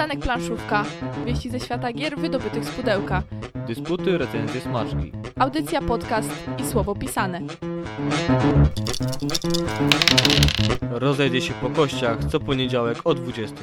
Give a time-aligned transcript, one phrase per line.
[0.00, 0.84] Przystanek planszówka.
[1.26, 3.22] Wieści ze świata gier wydobytych z pudełka.
[3.66, 5.12] Dysputy, recenzje, smaczki.
[5.38, 7.40] Audycja, podcast i słowo pisane.
[10.90, 13.56] Rozejdzie się po kościach co poniedziałek o 20.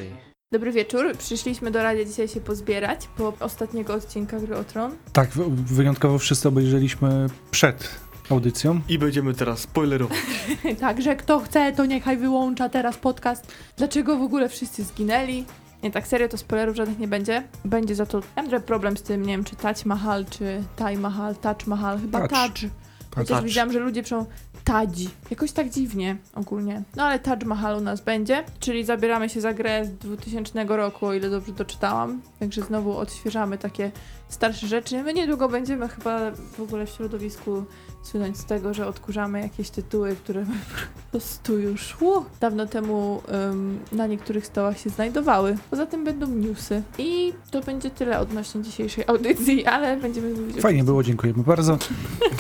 [0.51, 1.18] Dobry wieczór.
[1.18, 4.92] Przyszliśmy do radia dzisiaj się pozbierać po ostatniego odcinka Gry o Tron.
[5.13, 7.90] Tak, wyjątkowo wszyscy obejrzeliśmy przed
[8.29, 8.81] audycją.
[8.90, 10.17] I będziemy teraz spoilerować.
[10.79, 13.54] Także kto chce, to niechaj wyłącza teraz podcast.
[13.78, 15.46] Dlaczego w ogóle wszyscy zginęli?
[15.83, 17.44] Nie, tak serio to spoilerów żadnych nie będzie.
[17.66, 18.18] Będzie za to...
[18.18, 21.55] Ja mam trochę problem z tym, nie wiem, czy Taj Mahal, czy Taj Mahal, Taj
[21.68, 22.30] Mahal, chyba Taj.
[22.30, 22.70] Taj.
[23.16, 24.26] Chociaż widziałam, że ludzie piszą
[24.63, 25.09] Tadzi.
[25.30, 26.84] Jakoś tak dziwnie ogólnie.
[26.95, 31.05] No ale Taj Mahal u nas będzie, czyli zabieramy się za grę z 2000 roku,
[31.05, 32.21] o ile dobrze doczytałam.
[32.40, 33.91] Także znowu odświeżamy takie
[34.30, 35.04] starsze rzeczy.
[35.04, 37.66] My niedługo będziemy chyba w ogóle w środowisku
[38.08, 40.46] słynąć z tego, że odkurzamy jakieś tytuły, które
[41.06, 43.22] po prostu już uu, dawno temu
[43.52, 45.58] ym, na niektórych stołach się znajdowały.
[45.70, 46.82] Poza tym będą newsy.
[46.98, 51.77] I to będzie tyle odnośnie dzisiejszej audycji, ale będziemy mówić o Fajnie było, dziękujemy bardzo.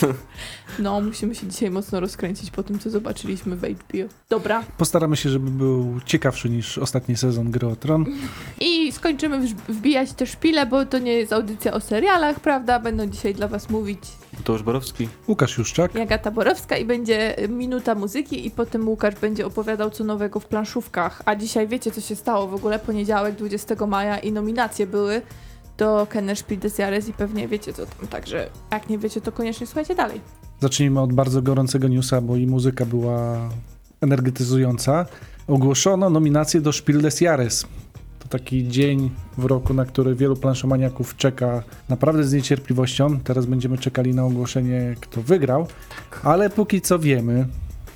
[0.79, 4.07] no, musimy się dzisiaj mocno rozkręcić po tym, co zobaczyliśmy w HBO.
[4.29, 4.63] Dobra.
[4.77, 8.05] Postaramy się, żeby był ciekawszy niż ostatni sezon Gry o Tron.
[8.59, 12.79] I skończymy wż- wbijać te szpile, bo to nie jest audycja o serialach, prawda?
[12.79, 13.99] Będą dzisiaj dla was mówić
[14.37, 15.09] Mateusz Borowski.
[15.27, 15.95] Łukasz Juszczak.
[15.95, 21.21] Jagata Borowska i będzie minuta muzyki i potem Łukasz będzie opowiadał co nowego w planszówkach.
[21.25, 22.79] A dzisiaj wiecie, co się stało w ogóle?
[22.79, 25.21] Poniedziałek 20 maja i nominacje były
[25.77, 28.07] do Kenner Spiel des Jahres i pewnie wiecie co tam.
[28.07, 30.21] Także jak nie wiecie, to koniecznie słuchajcie dalej.
[30.59, 33.49] Zacznijmy od bardzo gorącego newsa, bo i muzyka była
[34.01, 35.05] energetyzująca.
[35.47, 37.65] Ogłoszono nominację do Spiel des Jahres.
[38.27, 43.19] To taki dzień w roku, na który wielu planszomaniaków czeka naprawdę z niecierpliwością.
[43.19, 45.67] Teraz będziemy czekali na ogłoszenie, kto wygrał.
[46.23, 47.47] Ale póki co wiemy,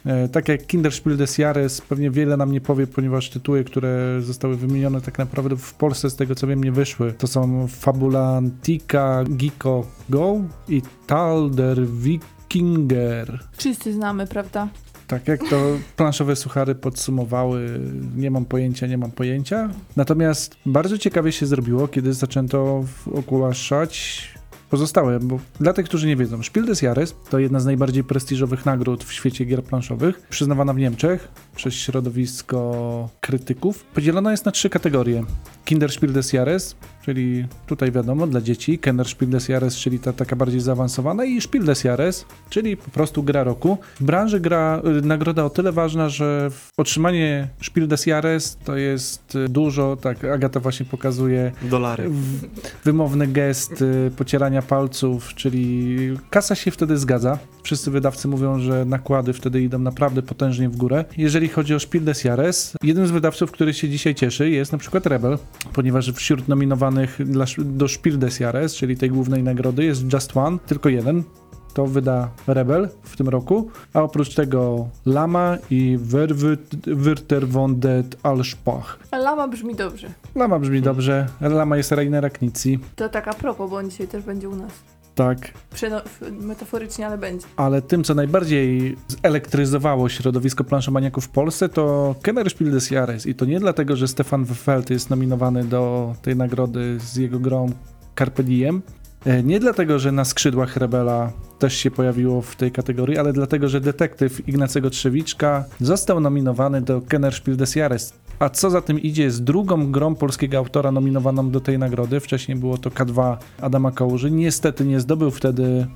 [0.05, 4.55] e, tak jak Kinderspiel des Jahres, pewnie wiele nam nie powie, ponieważ tytuły, które zostały
[4.55, 7.13] wymienione tak naprawdę w Polsce, z tego co wiem, nie wyszły.
[7.13, 13.39] To są Fabulantica Giko Go i Tal der Wikinger.
[13.57, 14.67] Wszyscy znamy, prawda?
[15.11, 17.79] Tak jak to planszowe suchary podsumowały,
[18.15, 19.69] nie mam pojęcia, nie mam pojęcia.
[19.95, 22.83] Natomiast bardzo ciekawie się zrobiło, kiedy zaczęto
[23.13, 24.27] ogłaszać
[24.69, 28.65] pozostałe, bo dla tych, którzy nie wiedzą, Spiel des Jahres to jedna z najbardziej prestiżowych
[28.65, 33.83] nagród w świecie gier planszowych, przyznawana w Niemczech przez środowisko krytyków.
[33.83, 35.23] Podzielona jest na trzy kategorie.
[35.75, 40.59] Kinderspiel des Jahres, czyli tutaj wiadomo, dla dzieci, Kennerspiel des Jahres, czyli ta taka bardziej
[40.59, 43.77] zaawansowana i Spiel des Jahres, czyli po prostu gra roku.
[43.99, 49.35] W branży gra y, nagroda o tyle ważna, że otrzymanie Spiel des Jahres to jest
[49.35, 52.09] y, dużo, tak Agata właśnie pokazuje Dolary.
[52.09, 52.43] w-
[52.83, 55.97] wymowny gest y, pocierania palców, czyli
[56.29, 57.37] kasa się wtedy zgadza.
[57.63, 61.05] Wszyscy wydawcy mówią, że nakłady wtedy idą naprawdę potężnie w górę.
[61.17, 64.77] Jeżeli chodzi o Spiel des Jahres, jednym z wydawców, który się dzisiaj cieszy jest na
[64.77, 65.37] przykład Rebel,
[65.73, 70.57] ponieważ wśród nominowanych dla, do Spiel des Jahres, czyli tej głównej nagrody jest Just One,
[70.67, 71.23] tylko jeden.
[71.73, 78.99] To wyda Rebel w tym roku, a oprócz tego Lama i Werwürter von det Alspach.
[79.11, 80.07] Lama brzmi dobrze.
[80.35, 81.27] Lama brzmi dobrze.
[81.41, 82.79] Lama jest Rainera Knicji.
[82.95, 84.71] To tak a propos, bo on dzisiaj też będzie u nas.
[85.21, 86.01] Tak, Przeno-
[86.41, 87.45] metaforycznie, ale będzie.
[87.55, 93.25] ale tym, co najbardziej zelektryzowało środowisko planszomaniaków w Polsce, to Kennerspiel des Jahres.
[93.25, 97.71] I to nie dlatego, że Stefan Feld jest nominowany do tej nagrody z jego grą
[98.17, 98.81] Carpe Diem.
[99.25, 103.67] E, Nie dlatego, że na skrzydłach Rebela też się pojawiło w tej kategorii, ale dlatego,
[103.69, 108.13] że detektyw Ignacego Trzewiczka został nominowany do Kennerspiel des Jahres.
[108.41, 112.19] A co za tym idzie, jest drugą grą polskiego autora nominowaną do tej nagrody.
[112.19, 114.31] Wcześniej było to K2 Adama Kałuży.
[114.31, 115.87] Niestety nie zdobył wtedy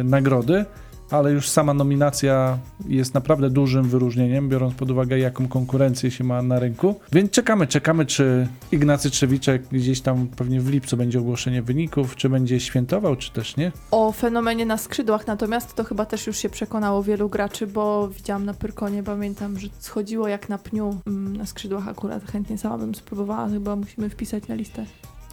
[0.00, 0.64] e, nagrody,
[1.10, 6.42] ale już sama nominacja jest naprawdę dużym wyróżnieniem, biorąc pod uwagę, jaką konkurencję się ma
[6.42, 7.00] na rynku.
[7.12, 12.28] Więc czekamy, czekamy, czy Ignacy Trzewiczek gdzieś tam pewnie w lipcu będzie ogłoszenie wyników, czy
[12.28, 13.72] będzie świętował, czy też nie.
[13.90, 18.44] O fenomenie na skrzydłach natomiast to chyba też już się przekonało wielu graczy, bo widziałam
[18.44, 22.24] na Pyrkonie, pamiętam, że schodziło jak na pniu mm, na skrzydłach akurat.
[22.24, 24.84] Chętnie sama bym spróbowała, chyba musimy wpisać na listę.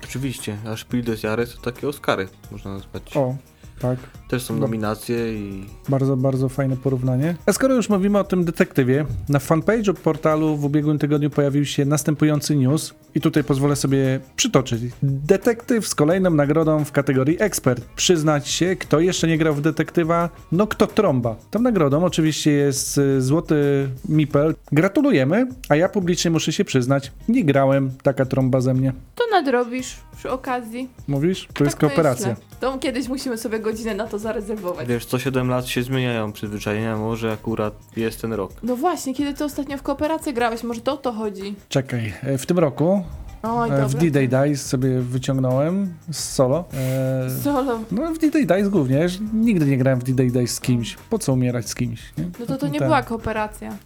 [0.04, 3.18] Oczywiście, a Spiel des Jahres to takie Oscary, można nazwać.
[3.18, 3.36] O,
[3.80, 4.00] tak.
[4.30, 4.60] Też są No.
[4.60, 7.36] nominacje i Bardzo, bardzo fajne porównanie.
[7.46, 11.86] A skoro już mówimy o tym detektywie, na fanpage'u portalu w ubiegłym tygodniu pojawił się
[11.86, 14.82] następujący news i tutaj pozwolę sobie przytoczyć.
[15.04, 17.86] Detektyw z kolejną nagrodą w kategorii ekspert.
[17.96, 21.36] Przyznać się, kto jeszcze nie grał w detektywa, no kto trąba.
[21.52, 24.56] Tą nagrodą oczywiście jest y, złoty mipel.
[24.72, 28.94] Gratulujemy, a ja publicznie muszę się przyznać, nie grałem, taka trąba ze mnie.
[29.16, 30.90] To nadrobisz przy okazji.
[31.08, 31.48] Mówisz?
[31.54, 32.30] To jest Tak kooperacja.
[32.30, 32.44] myślę.
[32.60, 34.88] To kiedyś musimy sobie godzinę na to zarezerwować.
[34.88, 38.52] wiesz, co 7 lat się zmieniają przyzwyczajenia, może akurat jest ten rok.
[38.64, 41.56] No właśnie, kiedy ty ostatnio w kooperację grałeś, może to o to chodzi?
[41.70, 43.04] Czekaj, e, w tym roku
[43.44, 44.00] Oj, E, W dobra.
[44.10, 46.66] D-Day Dice sobie wyciągnąłem z solo.
[46.74, 47.80] E, Solo.
[47.92, 48.98] No w D-Day Dice głównie.
[48.98, 50.96] Ja Nigdy nie grałem w D-Day Dice z kimś.
[51.10, 52.00] Po co umierać z kimś?
[52.18, 52.24] Nie?
[52.40, 52.88] No to to nie Tak.
[52.88, 53.78] była kooperacja.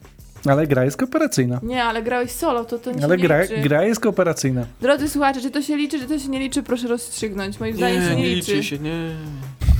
[0.45, 1.59] Ale gra jest kooperacyjna.
[1.63, 3.57] Nie, ale grałeś solo, to to nie Ale się gra, liczy.
[3.61, 4.65] gra jest kooperacyjna.
[4.81, 7.59] Drodzy słuchacze, czy to się liczy, czy to się nie liczy, proszę rozstrzygnąć.
[7.59, 8.63] Moim zdaniem się nie liczy.
[8.63, 9.15] się, nie.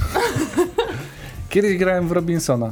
[1.50, 2.70] Kiedyś grałem w Robinsona.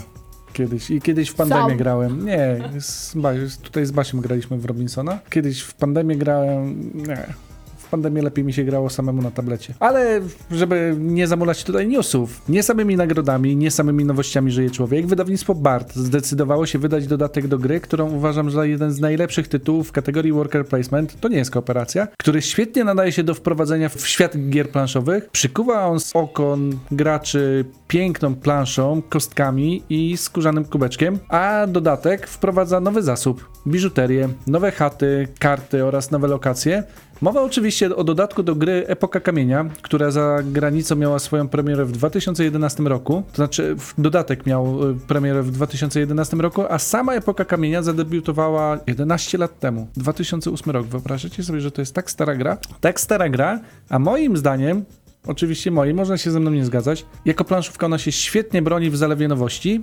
[0.53, 0.91] Kiedyś.
[0.91, 1.77] I kiedyś w pandemię Sam.
[1.77, 2.25] grałem.
[2.25, 3.33] Nie, z, Ba-
[3.63, 5.19] tutaj z Basiem graliśmy w Robinsona.
[5.29, 6.91] Kiedyś w pandemię grałem.
[6.93, 7.48] Nie.
[7.91, 9.73] Pandemii lepiej mi się grało samemu na tablecie.
[9.79, 10.21] Ale
[10.51, 15.95] żeby nie zamulać tutaj newsów, nie samymi nagrodami, nie samymi nowościami żyje człowiek, wydawnictwo BART
[15.95, 20.31] zdecydowało się wydać dodatek do gry, którą uważam za jeden z najlepszych tytułów w kategorii
[20.31, 21.19] Worker Placement.
[21.19, 25.29] To nie jest kooperacja, który świetnie nadaje się do wprowadzenia w świat gier planszowych.
[25.31, 33.01] Przykuwa on z okon graczy piękną planszą, kostkami i skórzanym kubeczkiem, a dodatek wprowadza nowy
[33.01, 36.83] zasób, biżuterię, nowe chaty, karty oraz nowe lokacje.
[37.21, 41.91] Mowa oczywiście o dodatku do gry Epoka Kamienia, która za granicą miała swoją premierę w
[41.91, 43.23] 2011 roku.
[43.31, 49.37] To znaczy, dodatek miał y, premierę w 2011 roku, a sama Epoka Kamienia zadebiutowała 11
[49.37, 50.87] lat temu, 2008 rok.
[50.87, 52.57] Wyobrażacie sobie, że to jest tak stara gra?
[52.81, 53.59] Tak stara gra,
[53.89, 54.85] a moim zdaniem
[55.27, 57.05] Oczywiście moim, można się ze mną nie zgadzać.
[57.25, 59.81] Jako planszówka ona się świetnie broni w zalewie nowości.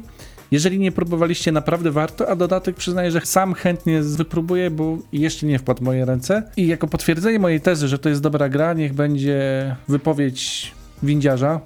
[0.51, 5.59] Jeżeli nie próbowaliście, naprawdę warto, a dodatek przyznaję, że sam chętnie wypróbuję, bo jeszcze nie
[5.59, 6.43] wpadł w moje ręce.
[6.57, 10.73] I jako potwierdzenie mojej tezy, że to jest dobra gra, niech będzie wypowiedź
[11.03, 11.61] windziarza.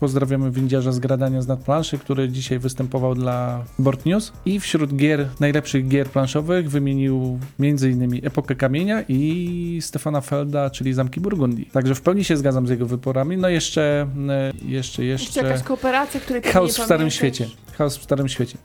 [0.00, 4.32] Pozdrawiamy windziarza z gradania z nadplanszy, który dzisiaj występował dla Board News.
[4.44, 8.20] I wśród gier, najlepszych gier planszowych wymienił m.in.
[8.26, 11.70] Epokę Kamienia i Stefana Felda, czyli Zamki Burgundii.
[11.72, 13.36] Także w pełni się zgadzam z jego wyporami.
[13.36, 17.14] No jeszcze, e, jeszcze, Jeszcze jakaś kooperacja, której ty Chaos nie w Starym pamiętasz.
[17.14, 17.46] Świecie.
[17.78, 18.58] Chaos w Starym Świecie.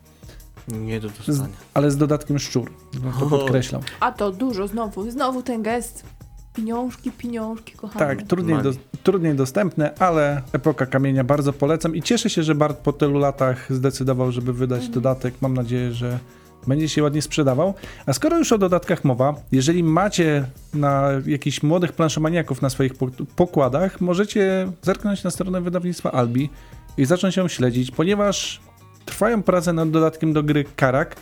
[0.68, 1.56] Nie do dostania.
[1.74, 2.72] Ale z dodatkiem szczur.
[3.04, 3.81] No to podkreślam.
[4.00, 6.04] A to dużo, znowu, znowu ten gest.
[6.53, 8.00] Pieniążki, pieniążki, kochani.
[8.00, 8.71] Tak, trudniej, do,
[9.03, 13.74] trudniej dostępne, ale Epoka Kamienia bardzo polecam i cieszę się, że Bart po tylu latach
[13.74, 14.94] zdecydował, żeby wydać Mhm.
[14.94, 15.33] dodatek.
[15.42, 16.19] Mam nadzieję, że
[16.68, 17.74] będzie się ładnie sprzedawał.
[18.06, 23.25] A skoro już o dodatkach mowa, jeżeli macie na jakichś młodych planszomaniaków na swoich pok-
[23.36, 26.50] pokładach, możecie zerknąć na stronę wydawnictwa Albi
[26.97, 28.62] i zacząć ją śledzić, ponieważ
[29.06, 31.15] trwają prace nad dodatkiem do gry Karak,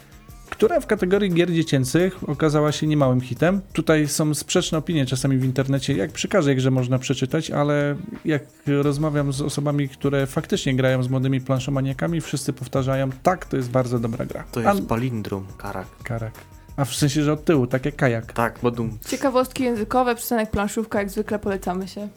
[0.49, 3.61] która w kategorii gier dziecięcych okazała się niemałym hitem.
[3.73, 8.43] Tutaj są sprzeczne opinie czasami w internecie, jak przy każdej grze można przeczytać, ale jak
[8.67, 13.99] rozmawiam z osobami, które faktycznie grają z młodymi planszomaniakami, wszyscy powtarzają, tak, to jest bardzo
[13.99, 14.43] dobra gra.
[14.51, 15.87] To jest palindrom, karak.
[16.03, 16.33] Karak.
[16.77, 18.33] A w sensie, że od tyłu, tak jak kajak.
[18.33, 18.97] Tak, badum.
[19.07, 22.07] Ciekawostki językowe, przystanek planszówka, jak zwykle polecamy się.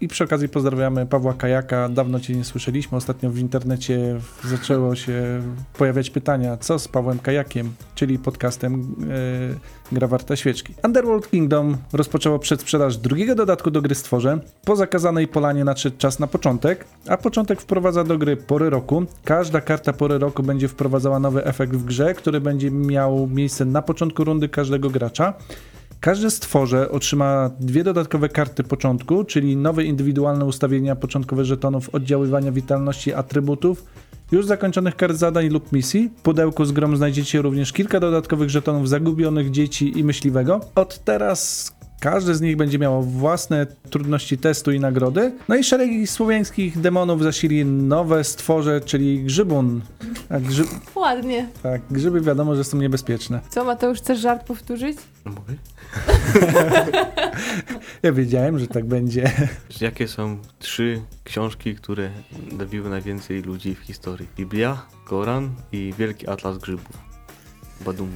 [0.00, 1.88] I przy okazji pozdrawiamy Pawła Kajaka.
[1.88, 2.98] Dawno cię nie słyszeliśmy.
[2.98, 5.42] Ostatnio w internecie zaczęło się
[5.78, 8.94] pojawiać pytania, co z Pawłem Kajakiem, czyli podcastem
[9.92, 10.74] e, Gra Warta Świeczki.
[10.84, 14.38] Underworld Kingdom rozpoczęło przedsprzedaż drugiego dodatku do gry Stworze.
[14.64, 19.04] Po zakazanej polanie nadszedł czas na początek, a początek wprowadza do gry pory roku.
[19.24, 23.82] Każda karta pory roku będzie wprowadzała nowy efekt w grze, który będzie miał miejsce na
[23.82, 25.34] początku rundy każdego gracza.
[26.00, 33.14] Każde stworze otrzyma dwie dodatkowe karty początku, czyli nowe indywidualne ustawienia początkowe żetonów oddziaływania witalności
[33.14, 33.84] atrybutów,
[34.32, 36.10] już zakończonych kart zadań lub misji.
[36.16, 40.60] W pudełku z grom znajdziecie również kilka dodatkowych żetonów zagubionych dzieci i myśliwego.
[40.74, 45.32] Od teraz każdy z nich będzie miało własne trudności testu i nagrody.
[45.48, 49.80] No i szeregi słowiańskich demonów zasili nowe stworze, czyli grzybun.
[50.28, 50.64] A grzy...
[50.94, 51.48] Ładnie.
[51.62, 53.40] tak, grzyby wiadomo, że są niebezpieczne.
[53.48, 54.98] Co, Mateusz, chcesz żart powtórzyć?
[55.24, 55.54] Mogę?
[58.02, 59.32] Ja wiedziałem, że tak będzie.
[59.80, 62.10] Jakie są trzy książki, które
[62.58, 64.28] zabiły najwięcej ludzi w historii?
[64.36, 66.98] Biblia, Koran i Wielki Atlas Grzybów.
[67.80, 68.10] Badum.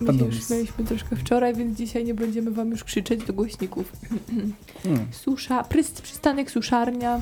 [0.00, 3.92] My się już mieliśmy troszkę wczoraj, więc dzisiaj nie będziemy wam już krzyczeć do głośników.
[4.82, 5.06] Hmm.
[5.10, 7.20] Susza, pryst, przystanek suszarnia.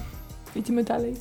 [0.56, 1.14] Idziemy dalej.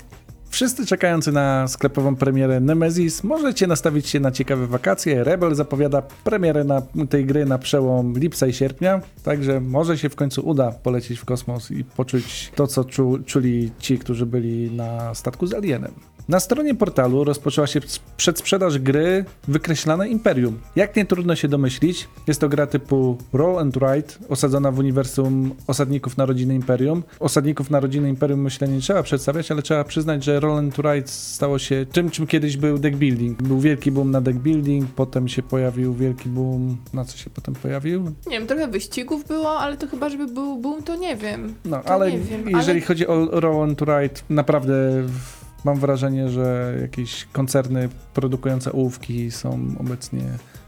[0.50, 5.24] Wszyscy czekający na sklepową premierę Nemesis możecie nastawić się na ciekawe wakacje.
[5.24, 10.16] Rebel zapowiada premierę na tej gry na przełom lipca i sierpnia, także może się w
[10.16, 15.16] końcu uda polecieć w kosmos i poczuć to, co czu, czuli ci, którzy byli na
[15.16, 15.92] statku z Alienem.
[16.30, 17.80] Na stronie portalu rozpoczęła się
[18.18, 20.60] przedsprzedaż gry Wykreślane Imperium.
[20.76, 25.52] Jak nie trudno się domyślić, jest to gra typu Roll and Write, osadzona w uniwersum
[25.68, 27.04] Osadników Narodziny Imperium.
[27.20, 31.60] Osadników Narodziny Imperium myślę nie trzeba przedstawiać, ale trzeba przyznać, że Roll and Write stało
[31.60, 33.44] się czym, czym kiedyś był deck building.
[33.44, 37.56] Był wielki boom na deck building, potem się pojawił wielki boom, na co się potem
[37.56, 38.04] pojawił?
[38.28, 41.54] Nie wiem, trochę wyścigów było, ale to chyba, żeby był boom, to nie wiem.
[41.66, 46.30] No, To ale wiem, jeżeli ale- chodzi o Roll and Write, naprawdę w- mam wrażenie,
[46.30, 50.22] że jakieś koncerny produkujące ołówki są obecnie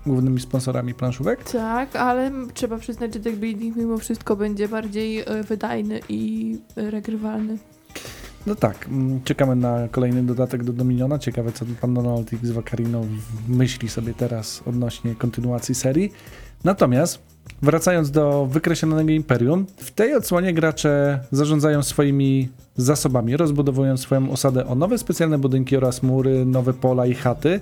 [0.06, 1.44] głównymi sponsorami planszówek.
[1.44, 7.58] Tak, ale trzeba przyznać, że deck building mimo wszystko będzie bardziej e, wydajny i regrywalny.
[8.48, 11.20] No tak, mm, czekamy na kolejny dodatek do Dominiona.
[11.20, 13.02] Ciekawe, co pan Donald X Vaccarino
[13.48, 16.12] myśli sobie teraz odnośnie kontynuacji serii.
[16.64, 17.31] Natomiast
[17.62, 24.76] wracając do wykreślonego Imperium, w tej odsłonie gracze zarządzają swoimi zasobami, rozbudowując swoją osadę o
[24.76, 27.60] nowe specjalne budynki oraz mury, nowe pola i chaty.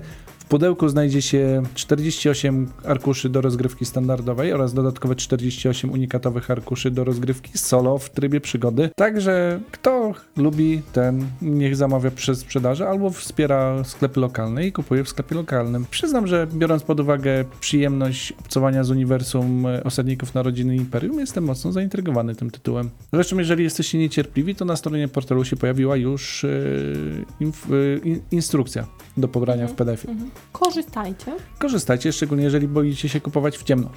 [0.50, 7.03] W pudełku znajdzie się 48 arkuszy do rozgrywki standardowej oraz dodatkowe 48 unikatowych arkuszy do
[7.03, 8.89] rozgrywki solo w trybie przygody.
[8.96, 15.10] Także kto lubi ten, niech zamawia przez sprzedaży albo wspiera sklepy lokalne i kupuje w
[15.10, 15.86] sklepie lokalnym.
[15.89, 21.72] Przyznam, że biorąc pod uwagę przyjemność obcowania z uniwersum e, osadników narodziny Imperium, jestem mocno
[21.72, 22.89] zaintrygowany tym tytułem.
[23.13, 26.50] Zresztą, jeżeli jesteście niecierpliwi, to na stronie portalu się pojawiła już e,
[27.39, 27.68] inf,
[28.03, 28.88] in, instrukcja
[29.18, 30.13] do pobrania w PDF-ie.
[30.13, 30.38] Mhm.
[30.51, 31.31] Korzystajcie.
[31.60, 33.89] Korzystajcie, szczególnie jeżeli boicie się kupować w ciemno.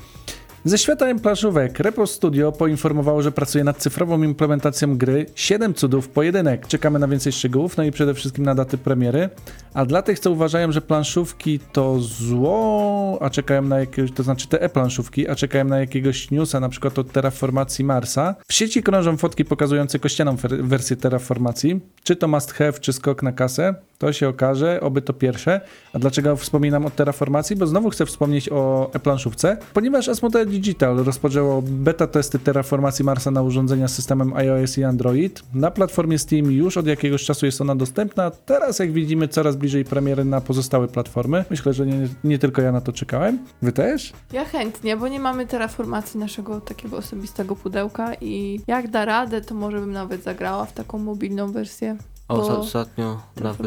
[0.65, 6.67] Ze świata planszówek Repo Studio poinformowało, że pracuje nad cyfrową implementacją gry 7 cudów pojedynek.
[6.67, 9.29] Czekamy na więcej szczegółów, no i przede wszystkim na daty premiery.
[9.75, 14.49] A dla tych, co uważają, że planszówki to zło, a czekają na jakiegoś, to znaczy
[14.49, 18.35] te e-planszówki, a czekają na jakiegoś newsa, na przykład o terraformacji Marsa.
[18.49, 21.81] W sieci krążą fotki pokazujące kościaną wersję terraformacji.
[22.05, 23.75] Czy to must have, czy skok na kasę?
[23.99, 25.61] To się okaże, oby to pierwsze.
[25.93, 27.57] A dlaczego wspominam o terraformacji?
[27.57, 33.43] Bo znowu chcę wspomnieć o e-planszówce, ponieważ Asmodee Digital rozpoczęło beta testy terraformacji Marsa na
[33.43, 35.43] urządzenia z systemem iOS i Android.
[35.55, 38.31] Na platformie Steam już od jakiegoś czasu jest ona dostępna.
[38.31, 41.45] Teraz, jak widzimy, coraz bliżej premiery na pozostałe platformy.
[41.51, 43.39] Myślę, że nie, nie tylko ja na to czekałem.
[43.63, 44.13] Wy też?
[44.33, 49.55] Ja chętnie, bo nie mamy terraformacji naszego takiego osobistego pudełka i jak da radę, to
[49.55, 51.97] może bym nawet zagrała w taką mobilną wersję.
[52.29, 53.59] Osta- ostatnio nawet,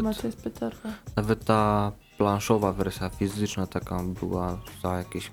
[1.16, 5.30] nawet ta planszowa wersja fizyczna taka była za jakieś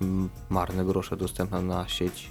[0.50, 2.28] marne grosze dostępna na sieci.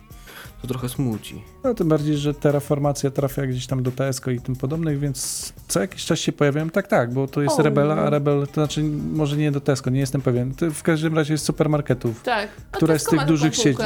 [0.62, 1.42] To trochę smuci.
[1.64, 5.80] No tym bardziej, że terraformacja trafia gdzieś tam do TSK i tym podobnych, więc co
[5.80, 6.70] jakiś czas się pojawiają.
[6.70, 7.62] Tak, tak, bo to jest O.
[7.62, 8.82] Rebela, a Rebel, to znaczy
[9.12, 10.54] może nie do Tesco, nie jestem pewien.
[10.54, 12.22] To w każdym razie jest supermarketów.
[12.22, 12.48] Tak.
[12.72, 13.82] A Która z tych dużych sieci,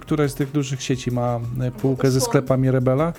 [0.00, 3.12] która z tych dużych sieci ma e, półkę ze sklepami Rebela,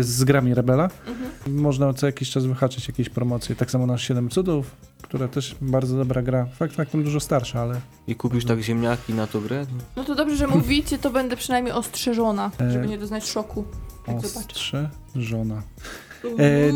[0.00, 0.84] z grami Rebela.
[1.06, 1.60] Mhm.
[1.60, 3.56] Można co jakiś czas wyhaczyć jakieś promocje.
[3.56, 4.70] Tak samo nasz 7 cudów,
[5.02, 6.46] która też bardzo dobra gra.
[6.46, 9.66] Fakt faktem dużo starsza, ale I kupisz tak ziemniaki na tą grę?
[9.96, 13.64] No to dobrze, że mówicie, to będę przynajmniej ostrzeżona, E, żeby nie doznać szoku.
[14.08, 14.38] Jak zobaczę.
[14.50, 15.62] ostrze żona.
[16.38, 16.72] E.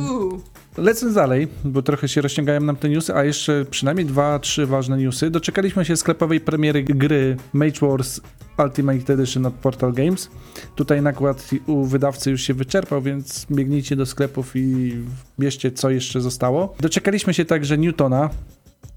[0.79, 4.99] Lecąc dalej, bo trochę się rozciągają nam te newsy, a jeszcze przynajmniej dwa, trzy ważne
[4.99, 5.31] newsy.
[5.31, 8.21] Doczekaliśmy się sklepowej premiery gry Mage Wars
[8.59, 10.31] Ultimate Edition od Portal Games.
[10.75, 14.95] Tutaj nakład u wydawcy już się wyczerpał, więc biegnijcie do sklepów i
[15.41, 16.75] bierzcie co jeszcze zostało.
[16.81, 18.31] Doczekaliśmy się także Newtona.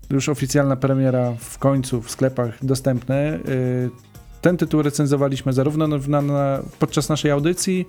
[0.09, 3.39] Już oficjalna premiera w końcu w sklepach dostępne.
[4.41, 7.87] Ten tytuł recenzowaliśmy zarówno na, na, podczas naszej audycji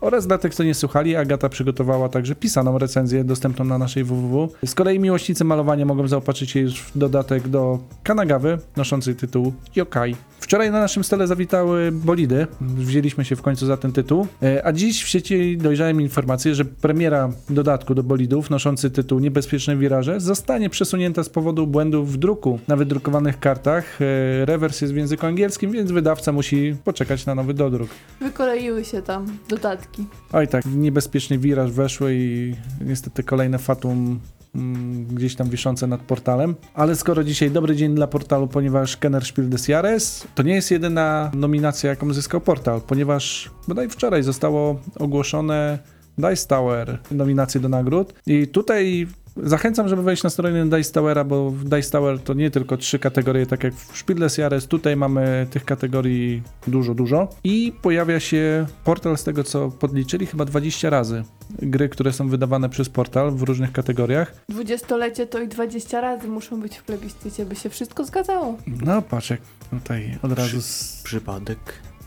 [0.00, 4.48] oraz dla tych, co nie słuchali, Agata przygotowała także pisaną recenzję dostępną na naszej www.
[4.66, 10.16] Z kolei miłośnicy malowania mogą zaopatrzyć się już w dodatek do Kanagawy, noszący tytuł Yokai.
[10.40, 14.72] Wczoraj na naszym stole zawitały bolidy, wzięliśmy się w końcu za ten tytuł, E, a
[14.72, 20.70] dziś w sieci dojrzałem informację, że premiera dodatku do bolidów noszący tytuł Niebezpieczne wiraże zostanie
[20.70, 23.98] przesunięta z powodu błędów w druku na wydrukowanych kartach.
[24.00, 27.90] E, Rewers jest w języku angielskim, więc wydawca musi poczekać na nowy dodruk.
[28.20, 30.04] Wykoleiły się tam dodatki.
[30.32, 34.20] Oj tak, niebezpieczny wiraż weszły i niestety kolejne fatum
[34.54, 36.54] mm, gdzieś tam wiszące nad portalem.
[36.74, 40.70] Ale skoro dzisiaj dobry dzień dla portalu, ponieważ Kenner Spiel des Jahres to nie jest
[40.70, 45.78] jedyna nominacja, jaką zyskał portal, ponieważ bodaj wczoraj zostało ogłoszone
[46.18, 51.50] Dice Tower, nominacje do nagród i tutaj Zachęcam, żeby wejść na stronę Dice Towera, bo
[51.50, 54.96] w Dice Tower to nie tylko trzy kategorie, tak jak w Spiel des Jahres, tutaj
[54.96, 57.28] mamy tych kategorii dużo, dużo.
[57.44, 61.24] I pojawia się portal z tego, co podliczyli, chyba 20 razy.
[61.58, 64.34] Gry, które są wydawane przez portal w różnych kategoriach.
[64.48, 68.56] Dwudziestolecie to i 20 razy muszą być w plebiscycie, by się wszystko zgadzało.
[68.66, 71.02] No patrz, jak tutaj od razu z...
[71.04, 71.58] Przypadek.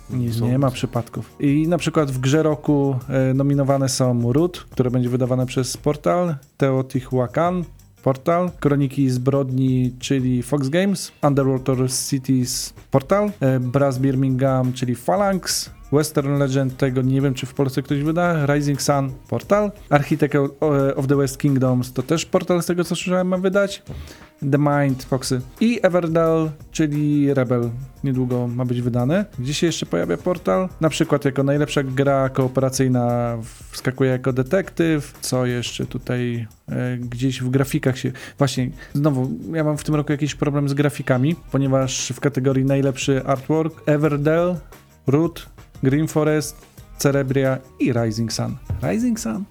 [0.10, 1.36] Nie, nie ma przypadków.
[1.40, 6.36] I na przykład w grze roku e, nominowane są Root, które będzie wydawane przez Portal,
[6.58, 7.64] Teotihuacan,
[8.04, 11.78] Portal, Kroniki Zbrodni, czyli Fox Games, Underwater
[12.10, 17.82] Cities, Portal, e, Brass Birmingham, czyli Phalanx, Western Legend tego nie wiem, czy w Polsce
[17.82, 18.46] ktoś wyda.
[18.46, 19.72] Rising Sun Portal.
[19.90, 20.36] Architect
[20.96, 23.84] of the West Kingdoms to też portal z tego co słyszałem ma wydać.
[24.40, 27.70] The Mind Foxy i Everdell, czyli Rebel.
[28.04, 29.26] Niedługo ma być wydany.
[29.40, 30.70] Gdzie się jeszcze pojawia portal?
[30.82, 33.38] Na przykład jako najlepsza gra kooperacyjna
[33.72, 35.14] wskakuje jako detektyw.
[35.22, 38.12] Co jeszcze tutaj e, gdzieś w grafikach się...
[38.38, 43.26] Właśnie, znowu, ja mam w tym roku jakiś problem z grafikami, ponieważ w kategorii najlepszy
[43.26, 44.56] artwork Everdell,
[45.08, 45.46] Root,
[45.84, 46.66] Green Forest,
[46.98, 48.56] Cerebria i Rising Sun.
[48.84, 49.44] Rising Sun?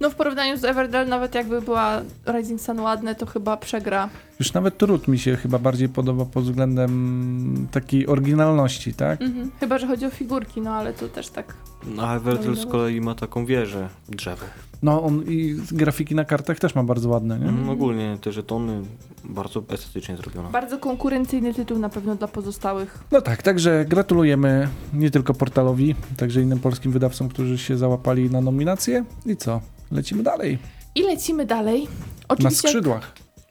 [0.00, 4.08] No w porównaniu z Everdell, nawet jakby była Rising Sun ładne, to chyba przegra.
[4.40, 9.22] Już nawet Root mi się chyba bardziej podoba pod względem takiej oryginalności, tak?
[9.22, 9.50] Mhm.
[9.60, 11.54] Chyba, że chodzi o figurki, no ale to też tak.
[11.86, 14.46] No, a Everdell z kolei ma taką wieżę, drzewo.
[14.82, 17.48] No on i grafiki na kartach też ma bardzo ładne, nie?
[17.48, 18.82] Mm, ogólnie te żetony
[19.24, 20.50] bardzo estetycznie zrobione.
[20.50, 23.04] Bardzo konkurencyjny tytuł na pewno dla pozostałych.
[23.12, 28.40] No tak, także gratulujemy nie tylko portalowi, także innym polskim wydawcom, którzy się załapali na
[28.40, 29.04] nominację.
[29.26, 29.60] I co?
[29.92, 30.58] Lecimy dalej.
[30.94, 31.82] I lecimy dalej.
[31.82, 31.88] Na
[32.28, 32.68] Oczywiście,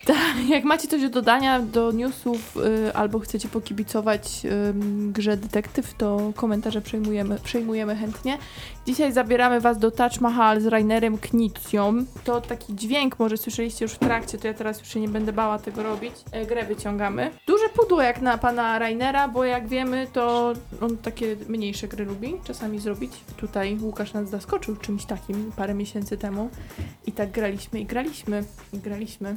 [0.04, 0.50] skrzydłach.
[0.56, 6.34] jak macie coś do dodania do newsów y, albo chcecie pokibicować ym, grze detektyw, to
[6.36, 8.38] komentarze przejmujemy, przejmujemy chętnie.
[8.86, 12.06] Dzisiaj zabieramy was do Touch Mahal z Rainerem Knicją.
[12.24, 15.34] To taki dźwięk, może słyszeliście już w trakcie, to ja teraz już się nie będę
[15.34, 16.14] bała tego robić.
[16.32, 17.32] E, grę wyciągamy.
[17.48, 22.34] Duże pudło jak na pana Rainera, bo jak wiemy, to on takie mniejsze gry lubi
[22.44, 23.12] czasami zrobić.
[23.38, 26.50] Tutaj Łukasz nas zaskoczył czymś takim parę miesięcy temu.
[27.08, 29.36] I tak graliśmy i graliśmy i graliśmy.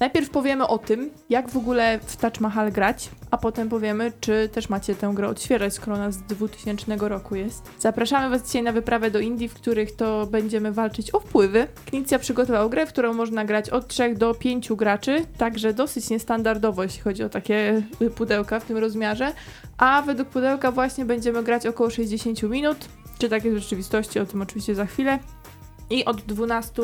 [0.00, 4.48] Najpierw powiemy o tym, jak w ogóle w Touch Mahal grać, a potem powiemy, czy
[4.52, 7.70] też macie tę grę odświeżać, skoro ona z 2000 roku jest.
[7.78, 11.66] Zapraszamy Was dzisiaj na wyprawę do Indii, w których to będziemy walczyć o wpływy.
[11.86, 16.82] Knicja przygotował grę, w którą można grać od 3 do 5 graczy, także dosyć niestandardowo,
[16.82, 17.82] jeśli chodzi o takie
[18.14, 19.32] pudełka w tym rozmiarze.
[19.78, 24.26] A według pudełka właśnie będziemy grać około 60 minut, czy tak jest w rzeczywistości, o
[24.26, 25.18] tym oczywiście za chwilę.
[25.90, 26.82] I od 12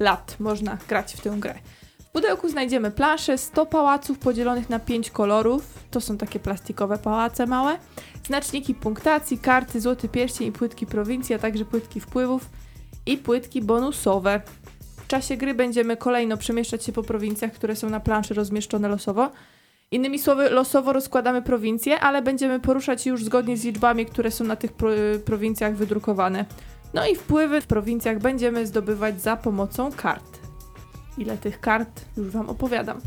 [0.00, 1.54] lat można grać w tę grę.
[2.14, 5.78] Pudełku znajdziemy planszę 100 pałaców podzielonych na 5 kolorów.
[5.90, 7.78] To są takie plastikowe pałace małe.
[8.26, 12.50] Znaczniki punktacji, karty, złoty pierścień i płytki prowincji, a także płytki wpływów
[13.06, 14.40] i płytki bonusowe.
[14.96, 19.30] W czasie gry będziemy kolejno przemieszczać się po prowincjach, które są na planszy rozmieszczone losowo.
[19.90, 24.44] Innymi słowy, losowo rozkładamy prowincje, ale będziemy poruszać się już zgodnie z liczbami, które są
[24.44, 24.90] na tych pro
[25.24, 26.44] prowincjach wydrukowane.
[26.94, 30.43] No i wpływy w prowincjach będziemy zdobywać za pomocą kart.
[31.18, 32.00] Ile tych kart?
[32.16, 33.00] Już Wam opowiadam.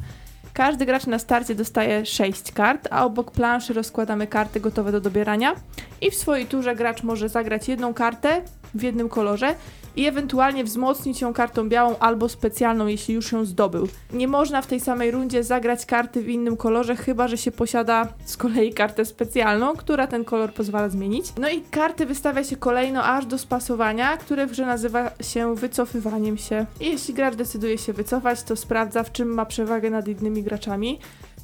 [0.53, 5.55] Każdy gracz na starcie dostaje 6 kart, a obok planszy rozkładamy karty gotowe do dobierania.
[6.01, 8.41] I w swojej turze gracz może zagrać jedną kartę
[8.75, 9.55] w jednym kolorze
[9.97, 13.87] i ewentualnie wzmocnić ją kartą białą albo specjalną, jeśli już ją zdobył.
[14.13, 18.07] Nie można w tej samej rundzie zagrać karty w innym kolorze, chyba że się posiada
[18.25, 21.25] z kolei kartę specjalną, która ten kolor pozwala zmienić.
[21.39, 26.37] No i karty wystawia się kolejno aż do spasowania, które w grze nazywa się wycofywaniem
[26.37, 26.65] się.
[26.79, 30.99] I jeśli gracz decyduje się wycofać, to sprawdza w czym ma przewagę nad innymi graczami,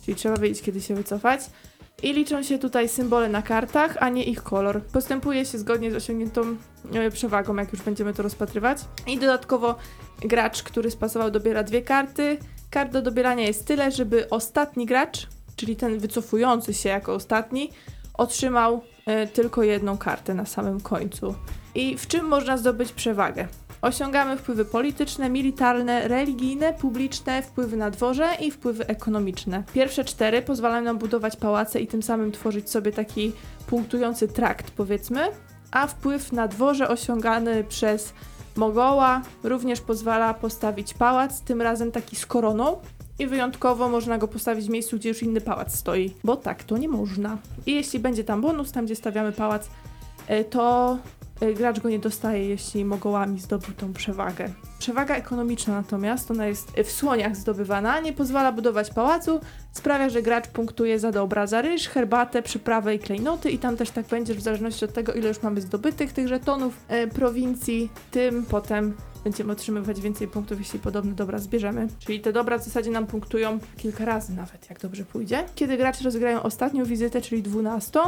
[0.06, 1.40] czyli trzeba wiedzieć kiedy się wycofać.
[2.04, 4.82] I liczą się tutaj symbole na kartach, a nie ich kolor.
[4.82, 6.42] Postępuje się zgodnie z osiągniętą
[6.94, 8.78] e, przewagą, jak już będziemy to rozpatrywać.
[9.08, 9.76] I dodatkowo
[10.22, 12.38] gracz, który spasował, dobiera dwie karty.
[12.70, 17.70] Kart do dobierania jest tyle, żeby ostatni gracz, czyli ten wycofujący się jako ostatni,
[18.13, 21.36] otrzymał e, tylko jedną kartę na samym końcu.
[21.76, 23.48] I w czym można zdobyć przewagę?
[23.84, 29.63] Osiągamy wpływy polityczne, militarne, religijne, publiczne, wpływy na dworze i wpływy ekonomiczne.
[29.74, 33.32] Pierwsze cztery pozwalają nam budować pałace i tym samym tworzyć sobie taki
[33.67, 35.22] punktujący trakt, powiedzmy,
[35.72, 38.13] a wpływ na dworze osiągany przez
[38.56, 42.78] Mogoła również pozwala postawić pałac, tym razem taki z koroną.
[43.19, 46.78] I wyjątkowo można go postawić w miejscu, gdzie już inny pałac stoi, bo tak to
[46.78, 47.38] nie można.
[47.65, 49.69] I jeśli będzie tam bonus, tam gdzie stawiamy pałac,
[50.28, 50.98] e, to
[51.56, 54.50] gracz go nie dostaje, jeśli mogołami zdobył tą przewagę.
[54.80, 59.39] Przewaga ekonomiczna natomiast, ona jest w słoniach zdobywana, nie pozwala budować pałacu,
[59.72, 63.89] sprawia, że gracz punktuje za dobra, za ryż, herbatę, przyprawę i klejnoty i tam też
[63.89, 68.46] tak będzie w zależności od tego, ile już mamy zdobytych tych żetonów e, prowincji, tym
[68.46, 68.93] potem
[69.24, 71.88] będziemy otrzymywać więcej punktów, jeśli podobne dobra zbierzemy.
[72.00, 75.46] Czyli te dobra w zasadzie nam punktują kilka razy nawet, jak dobrze pójdzie.
[75.56, 78.00] Kiedy gracze rozgrają ostatnią wizytę, czyli 12,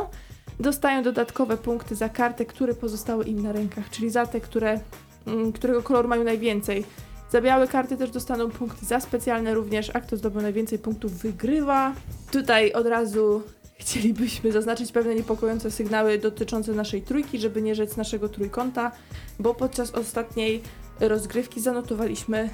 [0.59, 4.79] dostają dodatkowe punkty za karty, które pozostały im na rękach, czyli za te, które,
[5.27, 6.85] mm, którego koloru mają najwięcej.
[7.31, 11.93] Za białe karty też dostaną punkty, za specjalne również, a kto zdobył najwięcej punktów wygrywa.
[12.31, 13.41] Tutaj od razu
[13.79, 18.91] chcielibyśmy zaznaczyć pewne niepokojące sygnały dotyczące naszej trójki, żeby nie rzec naszego trójkąta,
[19.39, 20.61] bo podczas ostatniej
[20.99, 22.49] rozgrywki zanotowaliśmy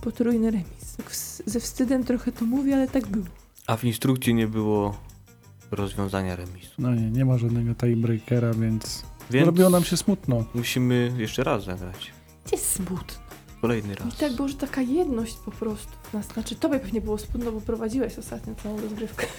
[0.00, 0.96] potrójny remis.
[0.96, 1.14] Tak
[1.46, 3.26] Ze wstydem trochę to mówię, ale tak było.
[3.66, 4.96] A w instrukcji nie było
[5.70, 6.70] rozwiązania remisu.
[6.78, 10.44] No nie, nie ma żadnego tiebreakera, więc, Więc robiło nam się smutno.
[10.54, 12.12] musimy jeszcze raz zagrać.
[12.46, 13.17] Gdzie smutno?
[13.60, 14.16] Kolejny I raz.
[14.16, 16.26] tak było, że taka jedność po prostu w nas.
[16.26, 19.26] Znaczy, tobie pewnie było smutno, bo prowadziłeś ostatnio całą rozgrywkę.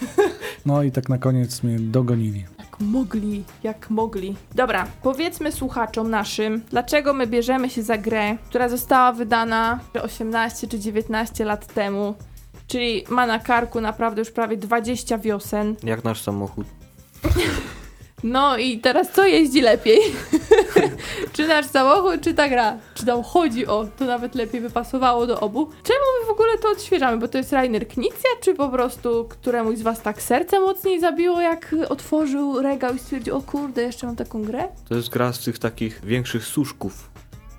[0.66, 2.46] No i tak na koniec mnie dogonili.
[2.60, 4.36] Jak mogli, jak mogli.
[4.56, 10.80] Dobra, powiedzmy słuchaczom naszym, dlaczego my bierzemy się za grę, która została wydana 18 czy
[10.80, 12.16] 19 lat temu,
[12.68, 15.76] czyli ma na karku naprawdę już prawie 20 wiosen.
[15.84, 16.68] Jak nasz samochód.
[18.24, 20.00] No i teraz co jeździ lepiej?
[21.34, 22.78] czy nasz samochód, czy ta gra?
[22.94, 25.70] Czy tam chodzi o, to nawet lepiej by pasowało do obu.
[25.84, 27.18] Czemu my w ogóle to odświeżamy?
[27.18, 31.42] Bo to jest Rainer Knizia, czy po prostu któremuś z was tak serce mocniej zabiło,
[31.42, 34.68] jak otworzył regał i stwierdził, o kurde, jeszcze mam taką grę?
[34.90, 37.10] To jest gra z tych takich większych suszków,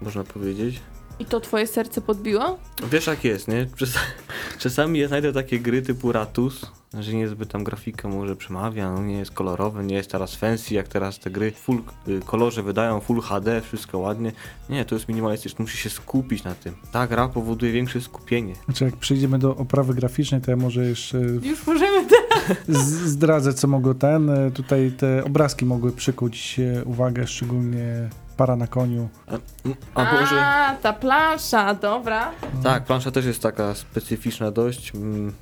[0.00, 0.80] można powiedzieć.
[1.20, 2.58] I to twoje serce podbiło?
[2.92, 3.66] Wiesz jak jest, nie?
[3.76, 3.88] Czas,
[4.58, 6.66] czasami ja znajdę takie gry typu Ratus,
[7.00, 10.88] że niezbyt tam grafika może przemawia, no nie jest kolorowe, nie jest teraz fancy, jak
[10.88, 14.32] teraz te gry w full y, kolorze wydają, full HD, wszystko ładnie.
[14.70, 16.74] Nie, to jest minimalistyczne, musi się skupić na tym.
[16.92, 18.54] Ta gra powoduje większe skupienie.
[18.64, 22.14] Znaczy jak przejdziemy do oprawy graficznej, to ja może jeszcze Już możemy te...
[22.74, 22.78] z-
[23.10, 24.30] zdradzę, co mogło ten.
[24.30, 28.08] e, Tutaj te obrazki mogły przykuć e, uwagę, szczególnie
[28.40, 29.08] para na koniu.
[29.26, 29.34] A,
[29.94, 30.30] a.
[30.40, 32.32] A, ta plansza, dobra.
[32.62, 34.92] Tak, plansza też jest taka specyficzna dość,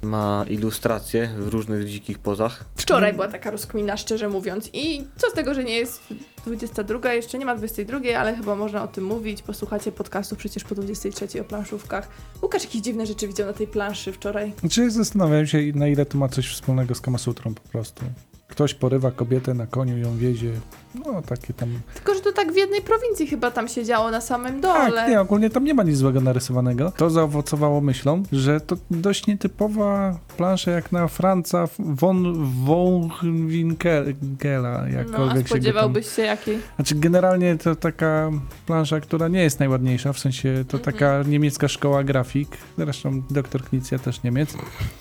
[0.02, 2.64] ma ilustracje w różnych dzikich pozach.
[2.76, 4.70] Wczoraj była taka rozkmina, szczerze mówiąc.
[4.72, 6.02] I co z tego, że nie jest
[6.46, 9.42] 22, jeszcze nie ma 22, ale chyba można o tym mówić.
[9.42, 12.08] Posłuchacie podcastu przecież po 23 o planszówkach.
[12.42, 14.52] Łukasz jakieś dziwne rzeczy widział na tej planszy wczoraj.
[14.60, 18.04] Znaczy zastanawiałem się, na ile to ma coś wspólnego z Kamasutrą po prostu.
[18.48, 20.52] Ktoś porywa kobietę na koniu, ją wiezie.
[20.94, 21.68] No, takie tam...
[21.94, 24.92] Tylko, że to tak w jednej prowincji chyba tam się działo na samym dole.
[24.92, 26.92] Tak, nie, ogólnie tam nie ma nic złego narysowanego.
[26.96, 33.10] To zaowocowało myślą, że to dość nietypowa plansza jak na Franca von, von
[33.48, 35.46] Winkela, no, a jakkolwiek się tam...
[35.46, 36.58] spodziewałbyś się jakiej?
[36.76, 38.30] Znaczy generalnie to taka
[38.66, 40.94] plansza, która nie jest najładniejsza, w sensie to Mhm.
[40.94, 42.48] taka niemiecka szkoła grafik.
[42.78, 44.54] Zresztą doktor Knicja też Niemiec.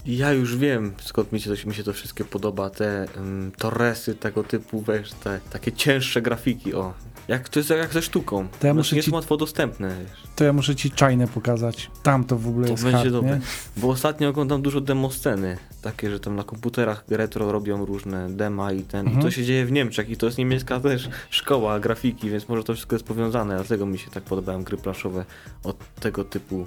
[0.06, 4.16] Ja już wiem, skąd mi się to, mi się to wszystkie podoba, te um, torresy
[4.16, 6.94] tego typu, wiesz, te takie cięższe grafiki, o.
[7.28, 8.38] Jak to jest jak ze sztuką.
[8.38, 10.20] To ja Znaczy, muszę jest ci- łatwo dostępne, wiesz.
[10.36, 11.92] To ja muszę ci czajne pokazać.
[12.04, 13.30] Tam to w ogóle To jest będzie hard, dobre.
[13.32, 13.42] nie?
[13.78, 18.82] Bo ostatnio oglądam dużo demosceny, takie, że tam na komputerach retro robią różne dema i
[18.82, 19.06] ten.
[19.06, 19.26] I Mhm.
[19.26, 22.74] to się dzieje w Niemczech i to jest niemiecka też szkoła grafiki, więc może to
[22.74, 25.26] wszystko jest powiązane, dlatego mi się tak podobają gry planszowe
[25.64, 26.66] od tego typu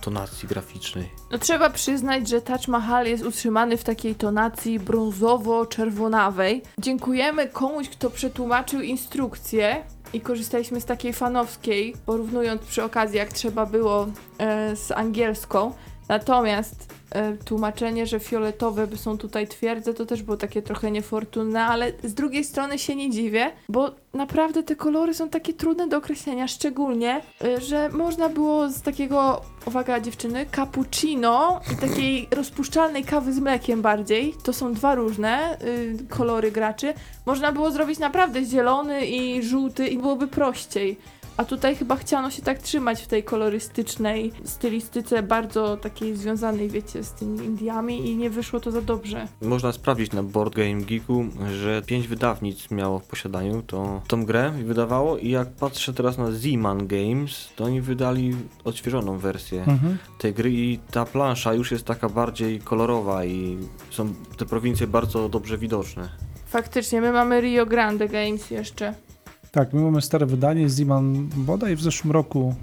[0.00, 1.10] tonacji graficznej.
[1.30, 6.62] No trzeba przyznać, że Taj Mahal jest utrzymany w takiej tonacji brązowo-czerwonawej.
[6.78, 13.66] Dziękujemy komuś, kto przetłumaczył instrukcję i korzystaliśmy z takiej fanowskiej, porównując przy okazji, jak trzeba
[13.66, 14.06] było
[14.38, 15.72] e, z angielską.
[16.08, 16.97] Natomiast
[17.44, 22.44] tłumaczenie, że fioletowe są tutaj twierdze, to też było takie trochę niefortunne, ale z drugiej
[22.44, 27.60] strony się nie dziwię, bo naprawdę te kolory są takie trudne do określenia, szczególnie, e,
[27.60, 34.34] że można było z takiego, uwaga dziewczyny, cappuccino i takiej rozpuszczalnej kawy z mlekiem bardziej,
[34.42, 36.94] to są dwa różne y, kolory graczy,
[37.26, 40.98] można było zrobić naprawdę zielony i żółty i byłoby prościej.
[41.38, 47.04] A tutaj chyba chciano się tak trzymać w tej kolorystycznej stylistyce, bardzo takiej związanej, wiecie,
[47.04, 49.28] z tymi Indiami i nie wyszło to za dobrze.
[49.42, 51.24] Można sprawdzić na Board Game Geeku,
[51.60, 56.18] że pięć wydawnic miało w posiadaniu to, tą grę i wydawało i jak patrzę teraz
[56.18, 59.98] na Z-Man Games, to oni wydali odświeżoną wersję Mhm.
[60.18, 63.58] tej gry i ta plansza już jest taka bardziej kolorowa i
[63.90, 66.08] są te prowincje bardzo dobrze widoczne.
[66.46, 68.94] Faktycznie, my mamy Rio Grande Games jeszcze.
[69.52, 70.68] Tak, my mamy stare wydanie.
[70.68, 72.54] Ziman bodaj w zeszłym roku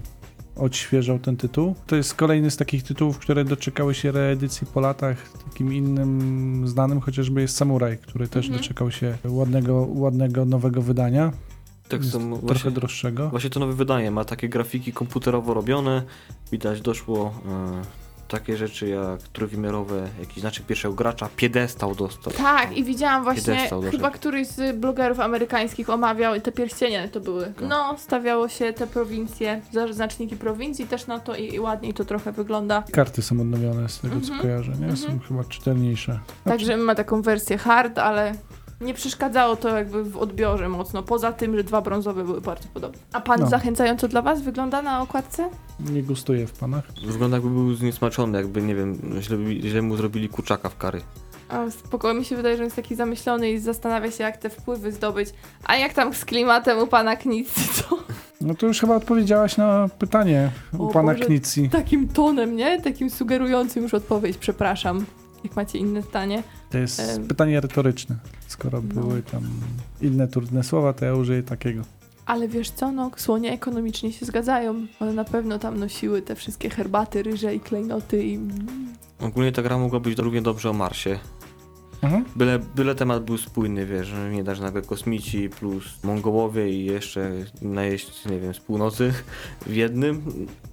[0.56, 1.76] odświeżał ten tytuł.
[1.88, 5.30] To jest kolejny z takich tytułów, które doczekały się reedycji po latach.
[5.50, 8.62] Takim innym znanym chociażby jest Samurai, który też Mhm.
[8.62, 11.32] doczekał się ładnego, ładnego nowego wydania.
[11.90, 13.30] Tak Jest są trochę właśnie, droższego.
[13.30, 16.04] właśnie to nowe wydanie ma takie grafiki komputerowo robione,
[16.52, 22.34] widać doszło e, takie rzeczy jak trójwymiarowe, jakiś znaczek pierwszego gracza, piedestał dostał.
[22.34, 27.46] Tak, i widziałam właśnie, chyba któryś z blogerów amerykańskich omawiał, te pierścienie to były.
[27.46, 27.68] Tak.
[27.70, 29.62] No, stawiało się te prowincje,
[29.92, 32.84] znaczniki prowincji też na to i, i ładniej to trochę wygląda.
[32.92, 34.42] Karty są odnowione z tego, co Mhm.
[34.42, 34.96] kojarzę, nie?
[34.98, 35.20] Są Mhm.
[35.28, 36.20] chyba czytelniejsze.
[36.44, 38.34] Także ma taką wersję hard, ale
[38.82, 42.98] nie przeszkadzało to jakby w odbiorze mocno, poza tym, że dwa brązowe były bardzo podobne.
[43.14, 43.48] A pan No.
[43.48, 45.50] zachęcająco dla was wygląda na okładce?
[45.80, 46.84] Nie gustuje w panach.
[47.06, 51.02] Wygląda jakby był zniesmaczony, jakby nie wiem, źle, źle mu zrobili kurczaka w kary.
[51.50, 54.50] A spoko, mi się wydaje, że on jest taki zamyślony i zastanawia się, jak te
[54.50, 55.30] wpływy zdobyć.
[55.66, 57.98] A jak tam z klimatem u pana Knicy, co?
[58.42, 61.26] No to już chyba odpowiedziałaś na pytanie u O pana Boże.
[61.26, 61.70] Knicji.
[61.70, 62.82] Takim tonem, nie?
[62.82, 65.06] Takim sugerującym już odpowiedź, przepraszam.
[65.46, 66.44] Jak macie inne zdanie.
[66.70, 68.16] To jest pytanie retoryczne.
[68.48, 69.02] Skoro No.
[69.02, 69.44] były tam
[70.02, 71.82] inne trudne słowa, to ja użyję takiego.
[72.26, 74.88] Ale wiesz co, no słonie ekonomicznie się zgadzają.
[75.00, 78.40] One na pewno tam nosiły te wszystkie herbaty, ryże i klejnoty i...
[79.20, 81.20] Ogólnie ta gra mogła być równie dobrze o Marsie.
[82.02, 82.26] Mhm.
[82.36, 87.32] Byle, byle temat był spójny, wiesz, że nie dasz nagle kosmici plus Mongołowie i jeszcze
[87.62, 89.14] najeść, nie wiem, z północy
[89.68, 90.22] w jednym.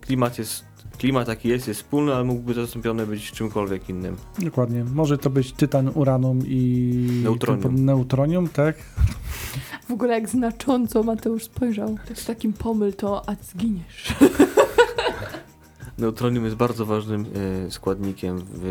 [0.00, 0.64] Klimat jest,
[1.02, 4.16] klimat taki jest, jest wspólny, ale mógłby zastąpiony być czymkolwiek innym.
[4.38, 4.84] Dokładnie.
[4.84, 7.84] Może to być tytan, uranum i Neutronium.
[7.84, 8.76] neutronium, tak?
[9.88, 11.96] W ogóle jak znacząco Mateusz spojrzał.
[12.08, 14.14] Tak z takim pomyl to, a zginiesz.
[15.98, 17.26] Neutronium jest bardzo ważnym
[17.66, 18.64] e, składnikiem w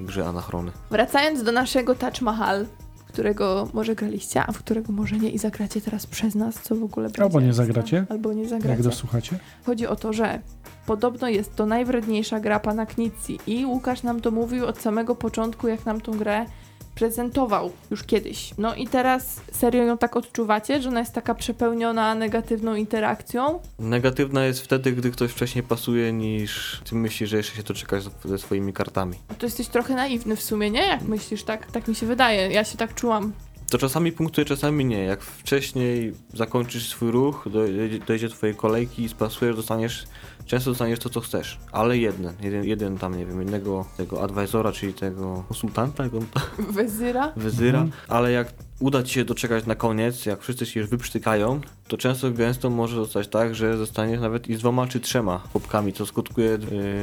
[0.00, 0.72] e, grze Anachrony.
[0.90, 2.66] Wracając do naszego Taj Mahal,
[3.08, 6.82] którego może graliście, a w którego może nie i zagracie teraz przez nas, co w
[6.82, 8.06] ogóle będzie Albo nie zagracie.
[8.08, 8.82] Albo nie Jak zagracie.
[8.82, 9.38] dosłuchacie.
[9.66, 10.40] Chodzi o to, że
[10.86, 15.68] podobno jest to najwredniejsza gra pana Knitsi i Łukasz nam to mówił od samego początku,
[15.68, 16.46] jak nam tą grę
[16.94, 18.54] prezentował już kiedyś.
[18.58, 23.60] No i teraz serio ją tak odczuwacie, że ona jest taka przepełniona negatywną interakcją?
[23.78, 28.04] Negatywna jest wtedy, gdy ktoś wcześniej pasuje, niż ty myślisz, że jeszcze się to czekasz
[28.24, 29.16] ze swoimi kartami.
[29.28, 30.86] No to jesteś trochę naiwny w sumie, nie?
[30.86, 32.52] Jak myślisz, tak, tak mi się wydaje.
[32.52, 33.32] Ja się tak czułam.
[33.70, 35.04] To czasami punktuje, czasami nie.
[35.04, 40.04] Jak wcześniej zakończysz swój ruch, dojdzie, dojdzie twojej kolejki i spasujesz, dostaniesz,
[40.46, 41.58] często dostaniesz to, co chcesz.
[41.72, 46.26] Ale jeden, jeden, jeden tam, nie wiem, jednego tego advisora, czyli tego konsultanta, jak on
[46.26, 46.40] to
[46.72, 47.32] Wezyra?
[47.36, 47.80] wyzyra.
[47.80, 48.00] Mhm.
[48.08, 52.30] Ale jak uda ci się doczekać na koniec, jak wszyscy się już wyprztykają, to często
[52.30, 56.46] gęsto może zostać tak, że zostaniesz nawet i z dwoma czy trzema chłopkami, co skutkuje,
[56.48, 56.58] yy,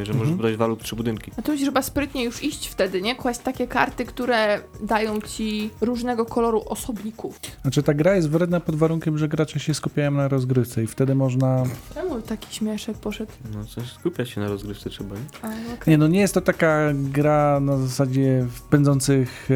[0.06, 0.32] że możesz Mhm.
[0.38, 1.32] budować dwa lub trzy budynki.
[1.38, 3.16] A to musisz chyba sprytnie już iść wtedy, nie?
[3.16, 7.40] Kłaść takie karty, które dają ci różnego koloru osobników.
[7.62, 11.16] Znaczy ta gra jest wredna pod warunkiem, że gracze się skupiają na rozgrywce i wtedy
[11.16, 11.64] można...
[11.94, 13.32] Czemu taki śmieszek poszedł?
[13.54, 15.22] No coś skupiać się na rozgrywce trzeba, nie?
[15.42, 15.78] A, okej.
[15.88, 19.50] Nie no, nie jest to taka gra na zasadzie pędzących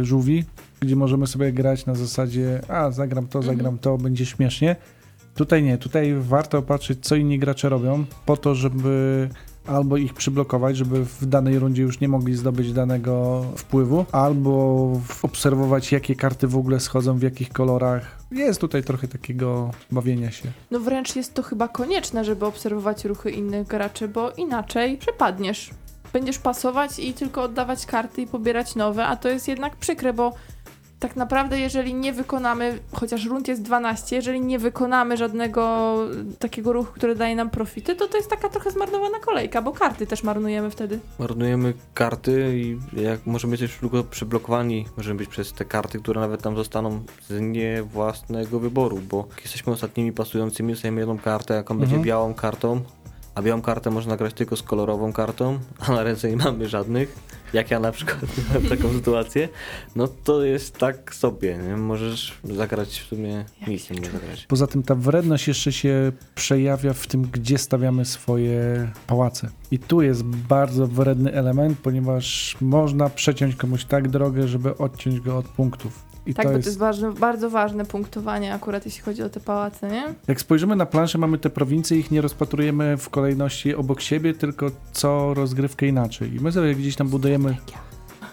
[0.00, 0.44] e, żółwi,
[0.80, 3.56] gdzie możemy sobie grać na zasadzie a zagram to, Mhm.
[3.56, 4.76] zagram to, będzie śmiesznie.
[5.34, 9.28] Tutaj nie, tutaj warto patrzeć co inni gracze robią po to, żeby
[9.66, 15.92] albo ich przyblokować, żeby w danej rundzie już nie mogli zdobyć danego wpływu, albo obserwować
[15.92, 18.18] jakie karty w ogóle schodzą, w jakich kolorach.
[18.32, 20.48] Jest tutaj trochę takiego bawienia się.
[20.70, 25.70] No wręcz jest to chyba konieczne, żeby obserwować ruchy innych graczy, bo inaczej przepadniesz.
[26.12, 30.34] Będziesz pasować i tylko oddawać karty i pobierać nowe, a to jest jednak przykre, bo
[31.00, 35.94] tak naprawdę jeżeli nie wykonamy, chociaż rund jest 12, jeżeli nie wykonamy żadnego
[36.38, 40.06] takiego ruchu, który daje nam profity, to to jest taka trochę zmarnowana kolejka, bo karty
[40.06, 40.98] też marnujemy wtedy.
[41.18, 46.42] Marnujemy karty i jak możemy być przyblo- przyblokowani, możemy być przez te karty, które nawet
[46.42, 51.90] tam zostaną z nie własnego wyboru, bo jesteśmy ostatnimi pasującymi, dostajemy jedną kartę, jaką Mhm.
[51.90, 52.80] będzie białą kartą,
[53.36, 57.16] a białą kartę można grać tylko z kolorową kartą, a na ręce nie mamy żadnych,
[57.52, 59.48] jak ja na przykład miałem taką sytuację,
[59.96, 61.76] no to jest tak sobie, nie?
[61.76, 64.46] możesz zagrać w sumie Jak nic nie zagrać.
[64.48, 69.48] Poza tym ta wredność jeszcze się przejawia w tym, gdzie stawiamy swoje pałace.
[69.70, 75.38] I tu jest bardzo wredny element, ponieważ można przeciąć komuś tak drogę, żeby odciąć go
[75.38, 76.05] od punktów.
[76.26, 79.28] I tak, to bo jest, to jest ważne, bardzo ważne punktowanie akurat jeśli chodzi o
[79.28, 80.04] te pałace, nie?
[80.28, 84.70] Jak spojrzymy na planszę, mamy te prowincje, ich nie rozpatrujemy w kolejności obok siebie, tylko
[84.92, 86.34] co rozgrywkę inaczej.
[86.34, 87.56] I my sobie gdzieś tam budujemy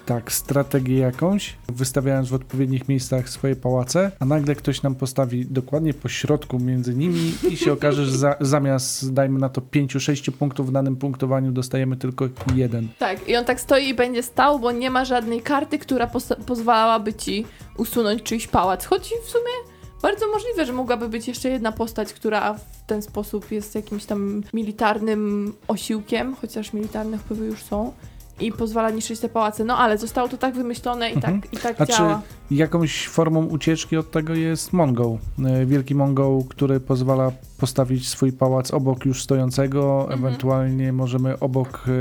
[0.05, 5.93] tak, strategię jakąś, wystawiając w odpowiednich miejscach swoje pałace, a nagle ktoś nam postawi dokładnie
[5.93, 10.69] po środku między nimi i się okaże, że za, zamiast, dajmy na to, 5-6 punktów
[10.69, 12.87] w danym punktowaniu, dostajemy tylko jeden.
[12.99, 16.11] Tak, i on tak stoi i będzie stał, bo nie ma żadnej karty, która
[16.45, 17.45] pozwalałaby ci
[17.77, 18.85] usunąć czyjś pałac.
[18.85, 23.51] Choć w sumie bardzo możliwe, że mogłaby być jeszcze jedna postać, która w ten sposób
[23.51, 27.93] jest jakimś tam militarnym osiłkiem, chociaż militarne wpływy już są.
[28.39, 29.63] I pozwala niszczyć te pałace.
[29.63, 31.41] No ale zostało to tak wymyślone i Mhm.
[31.41, 32.21] tak, i tak A czy działa.
[32.51, 35.17] jakąś formą ucieczki od tego jest Mongol?
[35.45, 40.19] E, Wielki Mongol, który pozwala postawić swój pałac obok już stojącego, Mhm.
[40.25, 41.91] ewentualnie możemy obok e,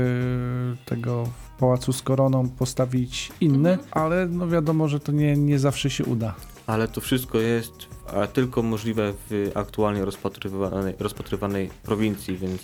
[0.85, 1.23] tego
[1.59, 3.89] pałacu z koroną postawić inny, Mhm.
[3.91, 6.35] ale no wiadomo, że to nie, nie zawsze się uda.
[6.67, 7.71] Ale to wszystko jest
[8.15, 12.61] a, tylko możliwe w aktualnie rozpatrywanej, rozpatrywanej prowincji, więc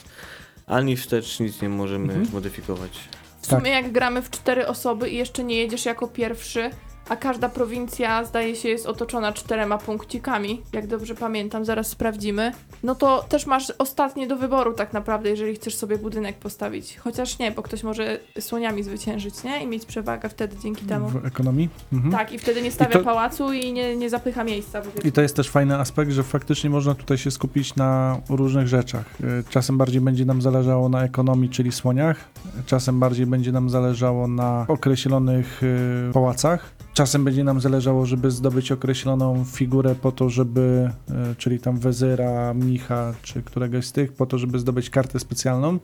[0.67, 2.25] ani wstecz nic nie możemy Mhm.
[2.25, 2.99] zmodyfikować.
[3.41, 3.59] W tak.
[3.59, 6.69] sumie jak gramy w cztery osoby i jeszcze nie jedziesz jako pierwszy,
[7.09, 12.51] a każda prowincja zdaje się jest otoczona czterema punkcikami, jak dobrze pamiętam, zaraz sprawdzimy,
[12.83, 16.97] no to też masz ostatnie do wyboru tak naprawdę, jeżeli chcesz sobie budynek postawić.
[16.97, 19.63] Chociaż nie, bo ktoś może słoniami zwyciężyć, nie?
[19.63, 21.09] I mieć przewagę wtedy dzięki temu.
[21.09, 21.69] W ekonomii.
[21.93, 22.11] Mhm.
[22.11, 24.81] Tak, i wtedy nie stawia to- pałacu i nie, nie zapycha miejsca.
[25.03, 29.05] I to jest też fajny aspekt, że faktycznie można tutaj się skupić na różnych rzeczach.
[29.21, 32.17] Y, Czasem bardziej będzie nam zależało na ekonomii, czyli słoniach,
[32.65, 38.71] czasem bardziej będzie nam zależało na określonych y, pałacach, czasem będzie nam zależało, żeby zdobyć
[38.71, 40.91] określoną figurę po to, żeby,
[41.31, 45.79] y, czyli tam wezyra, mnicha, czy któregoś z tych, po to, żeby zdobyć kartę specjalną,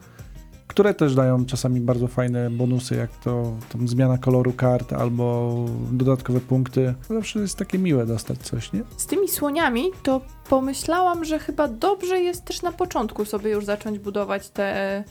[0.68, 5.56] które też dają czasami bardzo fajne bonusy, jak to zmiana koloru kart albo
[5.92, 6.94] dodatkowe punkty.
[7.10, 8.84] Zawsze jest takie miłe dostać coś, nie?
[8.98, 14.00] Z tymi słoniami to pomyślałam, że chyba dobrze jest też na początku sobie już zacząć
[14.00, 15.04] budować te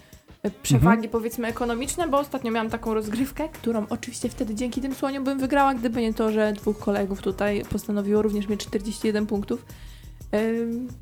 [0.63, 5.39] przewagi, powiedzmy, ekonomiczne, bo ostatnio miałam taką rozgrywkę, którą oczywiście wtedy dzięki tym słoniom bym
[5.39, 9.67] wygrała, gdyby nie to, że dwóch kolegów tutaj postanowiło również mieć 41 punktów.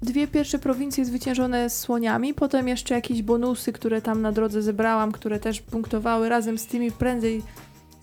[0.02, 5.40] Dwie pierwsze prowincje zwyciężone słoniami, potem jeszcze jakieś bonusy, które tam na drodze zebrałam, które
[5.40, 7.42] też punktowały razem z tymi prędzej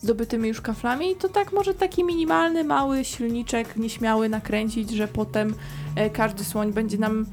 [0.02, 5.54] zdobytymi już kaflami, to tak może taki minimalny, mały silniczek nieśmiały nakręcić, że potem
[5.96, 7.26] e, każdy słoń będzie nam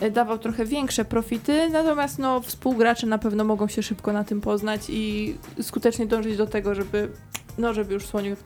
[0.00, 4.40] e, dawał trochę większe profity, natomiast no współgracze na pewno mogą się szybko na tym
[4.40, 7.08] poznać i skutecznie dążyć do tego, żeby
[7.58, 8.36] no żeby już słonia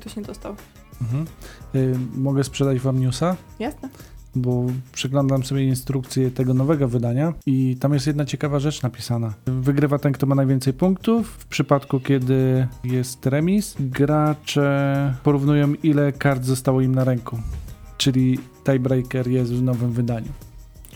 [0.00, 0.56] ktoś nie dostał.
[1.00, 1.26] Mhm.
[1.74, 3.88] Y, mogę sprzedać wam newsa, Jasne?
[4.36, 9.34] Bo przeglądam sobie instrukcję tego nowego wydania i tam jest jedna ciekawa rzecz napisana.
[9.46, 11.28] Wygrywa ten, kto ma najwięcej punktów.
[11.28, 17.38] W przypadku, kiedy jest remis, gracze porównują, ile kart zostało im na ręku.
[17.98, 20.28] Czyli tiebreaker jest w nowym wydaniu.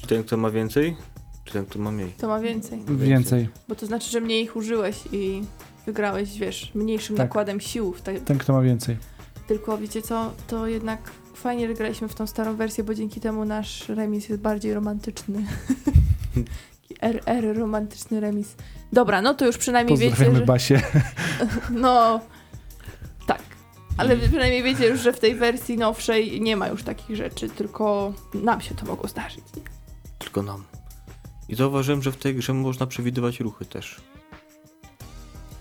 [0.01, 0.97] Czy ten, kto ma więcej,
[1.45, 2.11] czy ten, kto ma mniej?
[2.19, 2.83] To ma więcej.
[2.89, 3.49] Więcej.
[3.69, 5.43] Bo to znaczy, że mniej ich użyłeś i
[5.87, 7.27] wygrałeś, wiesz, mniejszym Tak.
[7.27, 7.93] nakładem sił.
[7.93, 8.97] W tej, Ten, kto ma więcej.
[9.49, 13.45] Tylko wiecie co, to jednak fajnie, że graliśmy w tą starą wersję, bo dzięki temu
[13.45, 15.45] nasz remis jest bardziej romantyczny.
[16.89, 18.55] Taki RR, romantyczny remis.
[18.93, 20.45] Dobra, no to już przynajmniej wiecie, Pozdrawiamy że...
[20.47, 20.83] Basię.
[21.71, 22.21] No,
[23.27, 23.43] tak.
[23.97, 28.13] Ale przynajmniej wiecie już, że w tej wersji nowszej nie ma już takich rzeczy, tylko
[28.35, 29.45] nam się to mogło zdarzyć.
[30.19, 30.65] Tylko nam.
[31.49, 34.01] I zauważyłem, że w tej grze można przewidywać ruchy też.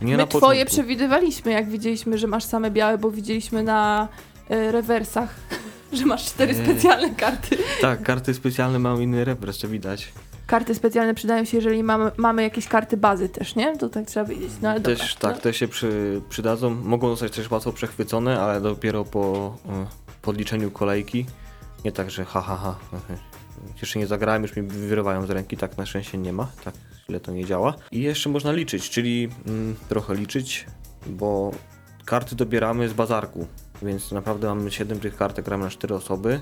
[0.01, 0.65] Nie My na twoje początku.
[0.65, 4.07] przewidywaliśmy, jak widzieliśmy, że masz same białe, bo widzieliśmy na
[4.49, 5.35] rewersach,
[5.93, 6.65] że masz cztery Eee.
[6.65, 7.57] specjalne karty.
[7.81, 10.13] Tak, karty specjalne mają inny rewers, to widać.
[10.47, 13.77] Karty specjalne przydają się, jeżeli mamy, mamy jakieś karty bazy też, nie?
[13.77, 14.51] To tak trzeba wiedzieć.
[14.61, 15.33] No ale Też dobra.
[15.33, 16.69] tak, te się przy, przydadzą.
[16.69, 21.25] Mogą zostać też łatwo przechwycone, ale dopiero po y, podliczeniu kolejki.
[21.85, 22.75] Nie tak, że ha ha ha.
[23.81, 26.73] Jeszcze nie zagrałem, już mi wyrywają z ręki, tak na szczęście nie ma, tak
[27.09, 27.73] źle to nie działa.
[27.91, 30.65] I jeszcze można liczyć, czyli mm, trochę liczyć,
[31.07, 31.51] bo
[32.05, 33.47] karty dobieramy z bazarku,
[33.81, 36.41] więc naprawdę mamy 7 tych kartek, gramy na 4 osoby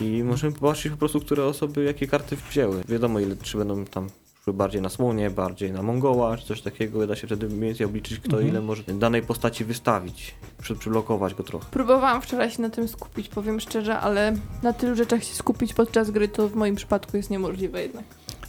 [0.00, 2.82] i możemy popatrzeć po prostu, które osoby jakie karty wzięły.
[2.88, 4.08] Wiadomo ile, czy będą tam
[4.44, 7.86] szły bardziej na słonie, bardziej na mongoła, czy coś takiego, da się wtedy mniej więcej
[7.86, 8.48] obliczyć, kto Mhm.
[8.48, 11.66] ile może danej postaci wystawić, przy, przyblokować go trochę.
[11.70, 16.10] Próbowałam wczoraj się na tym skupić, powiem szczerze, ale na tylu rzeczach się skupić podczas
[16.10, 18.04] gry to w moim przypadku jest niemożliwe jednak.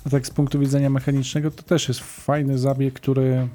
[0.05, 3.47] A tak z punktu widzenia mechanicznego to też jest fajny zabieg, który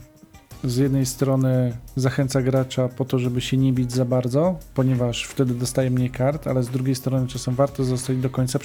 [0.65, 5.55] z jednej strony zachęca gracza po to, żeby się nie bić za bardzo, ponieważ wtedy
[5.55, 8.59] dostaje mniej kart, ale z drugiej strony czasem warto zostać do końca,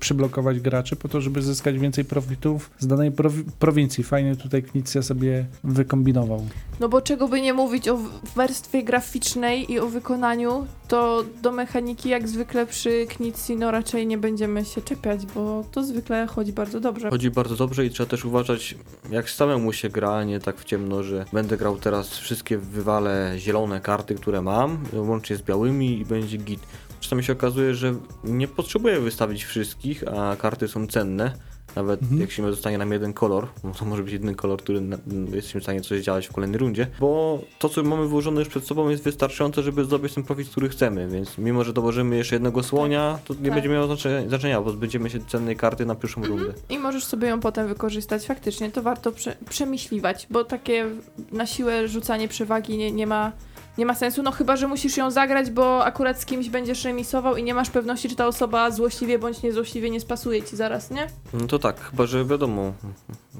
[0.00, 4.04] przyblokować graczy po to, żeby zyskać więcej profitów z danej prowi- prowincji.
[4.04, 6.46] Fajnie tutaj Knicja sobie wykombinował.
[6.80, 7.98] No bo czego by nie mówić o
[8.36, 14.18] warstwie graficznej i o wykonaniu, to do mechaniki jak zwykle przy Knitsi no raczej nie
[14.18, 17.10] będziemy się czepiać, bo to zwykle chodzi bardzo dobrze.
[17.10, 18.74] Chodzi bardzo dobrze i trzeba też uważać,
[19.10, 23.34] jak samemu się gra, a nie tak w ciemno, że będę grał teraz wszystkie wywale
[23.38, 26.60] zielone karty, które mam, łącznie z białymi i będzie git.
[27.00, 31.32] Czasami się okazuje, że nie potrzebuję wystawić wszystkich, a karty są cenne.
[31.78, 32.20] Nawet Mhm.
[32.20, 34.96] jak się zostanie nam jeden kolor, bo to może być jeden kolor, który na,
[35.32, 38.66] jesteśmy w stanie coś działać w kolejnej rundzie, bo to, co mamy wyłożone już przed
[38.66, 42.62] sobą jest wystarczające, żeby zdobyć ten profit, który chcemy, więc mimo, że dołożymy jeszcze jednego
[42.62, 43.52] słonia, to nie Tak.
[43.54, 43.96] będzie miało
[44.28, 46.52] znaczenia, bo zbędziemy się cennej karty na pierwszą rundę.
[46.70, 48.26] I możesz sobie ją potem wykorzystać.
[48.26, 50.86] Faktycznie to warto prze przemyśliwać, bo takie
[51.32, 53.32] na siłę rzucanie przewagi nie, nie, ma,
[53.78, 54.22] nie ma sensu.
[54.22, 57.70] No chyba, że musisz ją zagrać, bo akurat z kimś będziesz remisował i nie masz
[57.70, 61.06] pewności, czy ta osoba złośliwie bądź niezłośliwie nie spasuje ci zaraz, nie?
[61.32, 62.72] No to tak, chyba że wiadomo,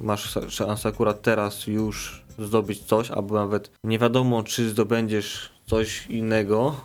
[0.02, 6.76] masz szansę akurat teraz już zdobyć coś, albo nawet nie wiadomo, czy zdobędziesz coś innego,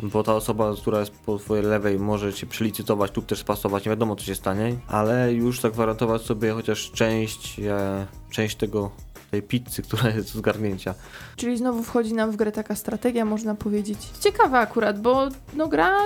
[0.00, 3.90] bo ta osoba, która jest po twojej lewej może cię przelicytować lub też spasować, nie
[3.90, 8.90] wiadomo co się stanie, ale już zagwarantować sobie chociaż część, e, część tego,
[9.30, 10.94] tej pizzy, która jest do zgarnięcia.
[11.36, 13.98] Czyli znowu wchodzi nam w grę taka strategia, można powiedzieć.
[14.20, 15.98] Ciekawe akurat, bo no gra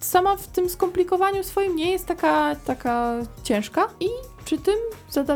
[0.00, 4.08] sama w tym skomplikowaniu swoim nie jest taka, taka ciężka i
[4.44, 4.74] przy tym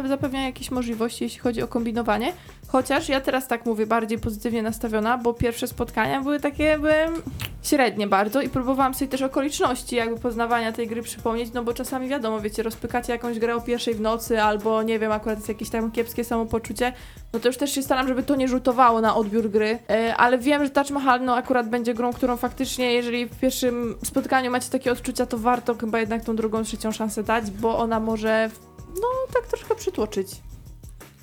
[0.08, 2.32] zapewnia jakieś możliwości, jeśli chodzi o kombinowanie.
[2.68, 7.14] Chociaż ja teraz tak mówię bardziej pozytywnie nastawiona, bo pierwsze spotkania były takie, byłem
[7.62, 12.08] średnie bardzo i próbowałam sobie też okoliczności jakby poznawania tej gry przypomnieć, no bo czasami
[12.08, 15.70] wiadomo, wiecie, rozpykacie jakąś grę o pierwszej w nocy albo nie wiem, akurat jest jakieś
[15.70, 16.92] tam kiepskie samopoczucie,
[17.32, 20.38] no to już też się staram, żeby to nie rzutowało na odbiór gry, e, ale
[20.38, 24.70] wiem, że Taj Mahal no akurat będzie grą, którą faktycznie, jeżeli w pierwszym spotkaniu macie
[24.70, 28.50] takie odczucia, to warto chyba jednak tą drugą, trzecią szansę dać, bo ona może,
[28.94, 30.47] no tak troszkę przytłoczyć.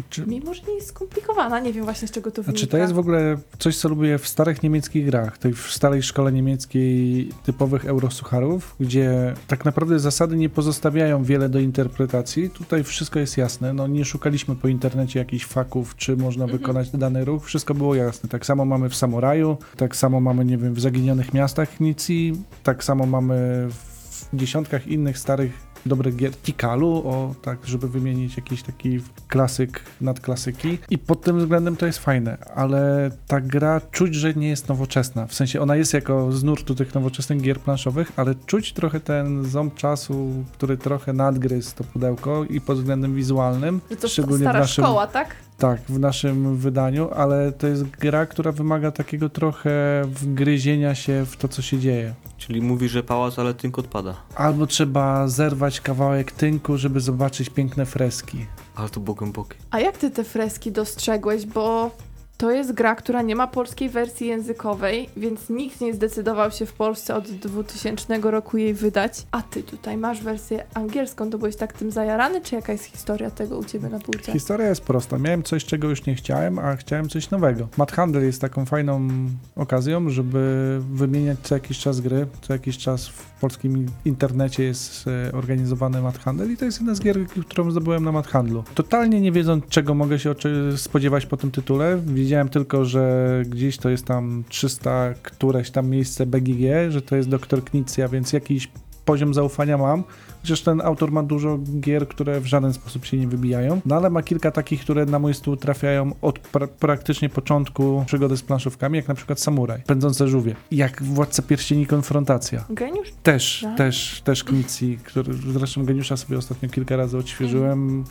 [0.10, 2.52] Czy, Mimo, że nie jest skomplikowana, nie wiem właśnie z czego to wynika.
[2.52, 6.04] Znaczy to jest w ogóle coś, co lubię w starych niemieckich grach, tej w starej
[6.04, 12.50] szkole niemieckiej typowych eurosucharów, gdzie tak naprawdę zasady nie pozostawiają wiele do interpretacji.
[12.50, 13.74] Tutaj wszystko jest jasne.
[13.74, 16.60] No nie szukaliśmy po internecie jakichś faków, czy można Mhm.
[16.60, 17.46] wykonać dany ruch.
[17.46, 18.30] Wszystko było jasne.
[18.30, 22.84] Tak samo mamy w Samuraju, tak samo mamy, nie wiem, w Zaginionych Miastach Nicji, tak
[22.84, 29.00] samo mamy w dziesiątkach innych starych dobrych gier Tikalu, o tak, żeby wymienić jakiś taki
[29.28, 30.78] klasyk nad klasyki.
[30.90, 35.28] I pod tym względem to jest fajne, ale ta gra czuć, że nie jest nowoczesna.
[35.28, 39.46] W sensie ona jest jako z nurtu tych nowoczesnych gier planszowych, ale czuć trochę ten
[39.46, 44.48] ząb czasu, który trochę nadgryzł to pudełko i pod względem wizualnym, Że to szczególnie w
[44.48, 45.36] stara naszym szkoła, tak?
[45.58, 51.38] tak, w naszym wydaniu, ale to jest gra, która wymaga takiego trochę wgryzienia się w
[51.38, 52.14] to, co się dzieje.
[52.48, 54.16] Czyli mówi, że pałac, ale tynk odpada.
[54.36, 58.46] Albo trzeba zerwać kawałek tynku, żeby zobaczyć piękne freski.
[58.76, 59.56] Ale to było głębokie.
[59.72, 61.46] A jak ty te freski dostrzegłeś?
[61.46, 61.92] Bo
[62.38, 66.74] to jest gra, która nie ma polskiej wersji językowej, więc nikt nie zdecydował się w
[66.74, 69.26] Polsce od 2000 roku jej wydać.
[69.32, 71.30] A ty tutaj masz wersję angielską.
[71.30, 74.32] To byłeś tak tym zajarany, czy jaka jest historia tego u ciebie na półce?
[74.32, 75.18] Historia jest prosta.
[75.18, 77.68] Miałem coś, czego już nie chciałem, a chciałem coś nowego.
[77.78, 79.08] Mad Handel jest taką fajną
[79.56, 82.28] okazją, żeby wymieniać co jakiś czas gry.
[82.42, 86.96] Co jakiś czas w polskim internecie jest e, organizowany Mad Handel i to jest jedna
[86.96, 87.18] z gier,
[87.50, 88.64] którą zdobyłem na Mad Handlu.
[88.76, 90.36] Totalnie nie wiedząc, czego mogę się
[90.76, 96.26] spodziewać po tym tytule, wiedziałem tylko, że gdzieś to jest tam 300 któreś tam miejsce
[96.26, 98.70] BGG, że to jest doktor Knicja, więc jakiś
[99.06, 100.04] poziom zaufania mam.
[100.42, 104.10] Chociaż ten autor ma dużo gier, które w żaden sposób się nie wybijają, no ale
[104.10, 108.98] ma kilka takich, które na mój stół trafiają od pra praktycznie początku przygody z planszówkami,
[108.98, 112.66] jak na przykład Samuraj, Pędzące żółwie, jak Władca Pierścieni Konfrontacja.
[112.70, 113.14] Geniusz?
[113.24, 113.78] Też, Tak.
[113.78, 118.04] też, też Knicji, który zresztą Geniusza sobie ostatnio kilka razy odświeżyłem.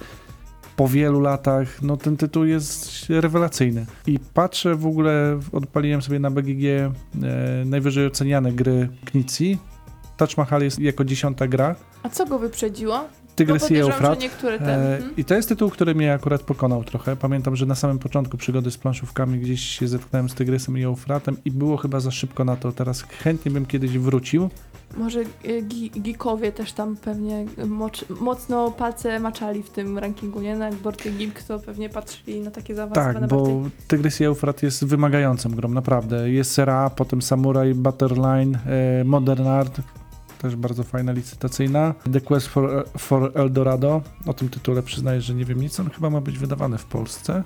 [0.76, 3.86] Po wielu latach, no ten tytuł jest rewelacyjny.
[4.06, 6.90] I patrzę w ogóle, odpaliłem sobie na BGG e,
[7.64, 9.58] najwyżej oceniane gry Knicji.
[10.16, 11.76] Taj Mahal jest jako dziesiąta gra.
[12.02, 13.04] A co go wyprzedziło?
[13.36, 14.20] Tygrys Bo i Eufrat.
[14.20, 14.64] niektóre te...
[14.64, 15.16] E, mhm.
[15.16, 17.16] I to jest tytuł, który mnie akurat pokonał trochę.
[17.16, 21.36] Pamiętam, że na samym początku przygody z planszówkami gdzieś się zetknąłem z Tygrysem i Eufratem
[21.44, 22.72] i było chyba za szybko na to.
[22.72, 24.50] Teraz chętnie bym kiedyś wrócił.
[24.96, 30.56] Może gi- geekowie też tam pewnie mocz, mocno palce maczali w tym rankingu, nie?
[30.56, 33.70] Na Game Geek to pewnie patrzyli na takie zaawansowane Tak, bo bardziej.
[33.88, 36.30] Tygrys i Eufrat jest wymagającą grą, naprawdę.
[36.30, 39.80] Jest Sera, potem Samurai, Butterline, e, Modern Art,
[40.42, 41.94] też bardzo fajna licytacyjna.
[42.12, 46.10] The Quest for, for Eldorado, o tym tytule przyznaję, że nie wiem nic, on chyba
[46.10, 47.44] ma być wydawany w Polsce,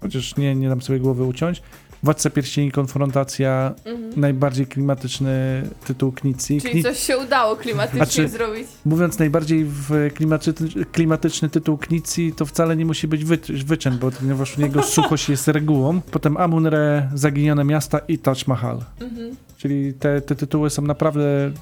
[0.00, 1.62] chociaż nie, nie dam sobie głowy uciąć.
[2.02, 4.20] Władca Pierścieni, Konfrontacja, Mhm.
[4.20, 6.60] najbardziej klimatyczny tytuł Knicji.
[6.60, 8.66] Czyli Kni- coś się udało klimatycznie Znaczy- zrobić.
[8.84, 14.10] Mówiąc najbardziej w klimatyczny, klimatyczny tytuł Knicji, to wcale nie musi być wy, wyczyn, bo
[14.10, 16.00] ponieważ u niego suchość jest regułą.
[16.10, 18.78] Potem Amun-Re, Zaginione Miasta i Taj Mahal.
[19.00, 19.36] Mhm.
[19.56, 21.52] Czyli te, te tytuły są naprawdę,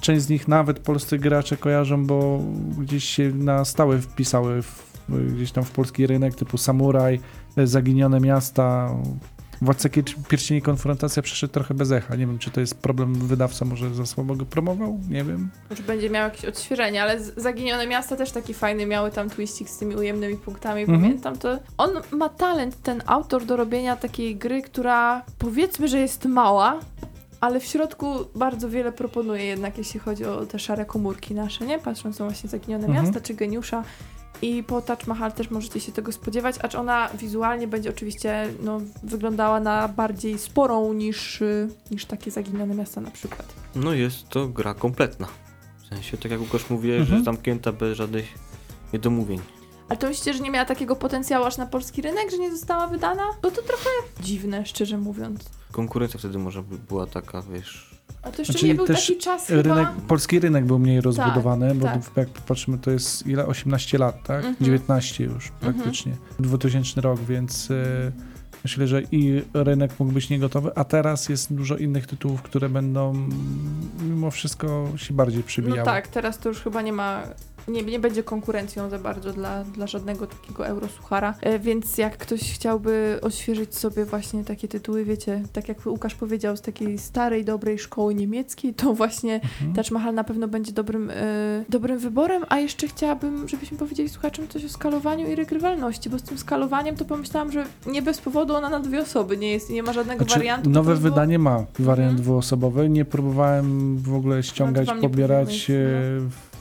[0.00, 2.40] część z nich nawet polscy gracze kojarzą, bo
[2.78, 4.92] gdzieś się na stałe wpisały w,
[5.34, 7.20] gdzieś tam w polski rynek, typu Samuraj,
[7.64, 8.94] Zaginione Miasta,
[9.62, 9.88] Władca
[10.28, 12.16] Pierścieni Konfrontacja przeszedł trochę bez echa.
[12.16, 14.98] Nie wiem, czy to jest problem wydawca, może za słabo go promował?
[15.10, 15.50] Nie wiem.
[15.70, 19.78] Może będzie miał jakieś odświeżenie, ale Zaginione Miasta też taki fajny, miały tam twistik z
[19.78, 21.00] tymi ujemnymi punktami, Mhm.
[21.00, 21.58] pamiętam to.
[21.78, 26.80] On ma talent, ten autor, do robienia takiej gry, która powiedzmy, że jest mała,
[27.40, 31.78] ale w środku bardzo wiele proponuje jednak, jeśli chodzi o te szare komórki nasze, nie?
[31.78, 33.04] Patrząc na właśnie Zaginione Mhm.
[33.04, 33.84] Miasta czy Geniusza.
[34.42, 38.80] I po Taj Mahal też możecie się tego spodziewać, acz ona wizualnie będzie oczywiście no,
[39.02, 43.54] wyglądała na bardziej sporą niż, y, niż takie Zaginione Miasta na przykład.
[43.74, 45.28] No jest to gra kompletna.
[45.82, 47.18] W sensie, tak jak Łukasz mówiłeś, Mhm.
[47.18, 48.24] że zamknięta bez żadnych
[48.92, 49.40] niedomówień.
[49.88, 52.86] Ale to myślicie, że nie miała takiego potencjału aż na polski rynek, że nie została
[52.86, 53.22] wydana?
[53.42, 53.90] No to trochę
[54.20, 55.40] dziwne, szczerze mówiąc.
[55.72, 57.91] Konkurencja wtedy może by była taka, wiesz...
[58.22, 59.62] A to jeszcze Znaczy, nie był taki czas chyba...
[59.62, 62.02] Rynek, polski rynek był mniej rozbudowany, bo tak.
[62.16, 63.46] jak popatrzymy, to jest ile?
[63.46, 64.36] 18 lat, tak?
[64.36, 64.56] Mhm.
[64.60, 66.16] 19 już praktycznie.
[66.40, 68.12] 2000 rok, więc e,
[68.64, 73.28] myślę, że i rynek mógł być niegotowy, a teraz jest dużo innych tytułów, które będą
[74.02, 75.78] mimo wszystko się bardziej przybijały.
[75.78, 77.22] No tak, teraz to już chyba nie ma.
[77.68, 82.40] Nie, nie będzie konkurencją za bardzo dla, dla żadnego takiego eurosuchara, e, więc jak ktoś
[82.40, 87.78] chciałby odświeżyć sobie właśnie takie tytuły, wiecie, tak jak Łukasz powiedział, z takiej starej, dobrej
[87.78, 89.72] szkoły niemieckiej, to właśnie Mhm.
[89.74, 94.48] Taj Mahal na pewno będzie dobrym, e, dobrym wyborem, a jeszcze chciałabym, żebyśmy powiedzieli słuchaczom
[94.48, 98.51] coś o skalowaniu i regrywalności, bo z tym skalowaniem to pomyślałam, że nie bez powodu
[98.58, 100.70] ona na dwie osoby nie jest nie ma żadnego Znaczy, wariantu.
[100.70, 102.16] nowe wydanie ma wariant Mhm.
[102.16, 102.88] dwuosobowy.
[102.88, 105.74] Nie próbowałem w ogóle ściągać, wam nie pobierać, e,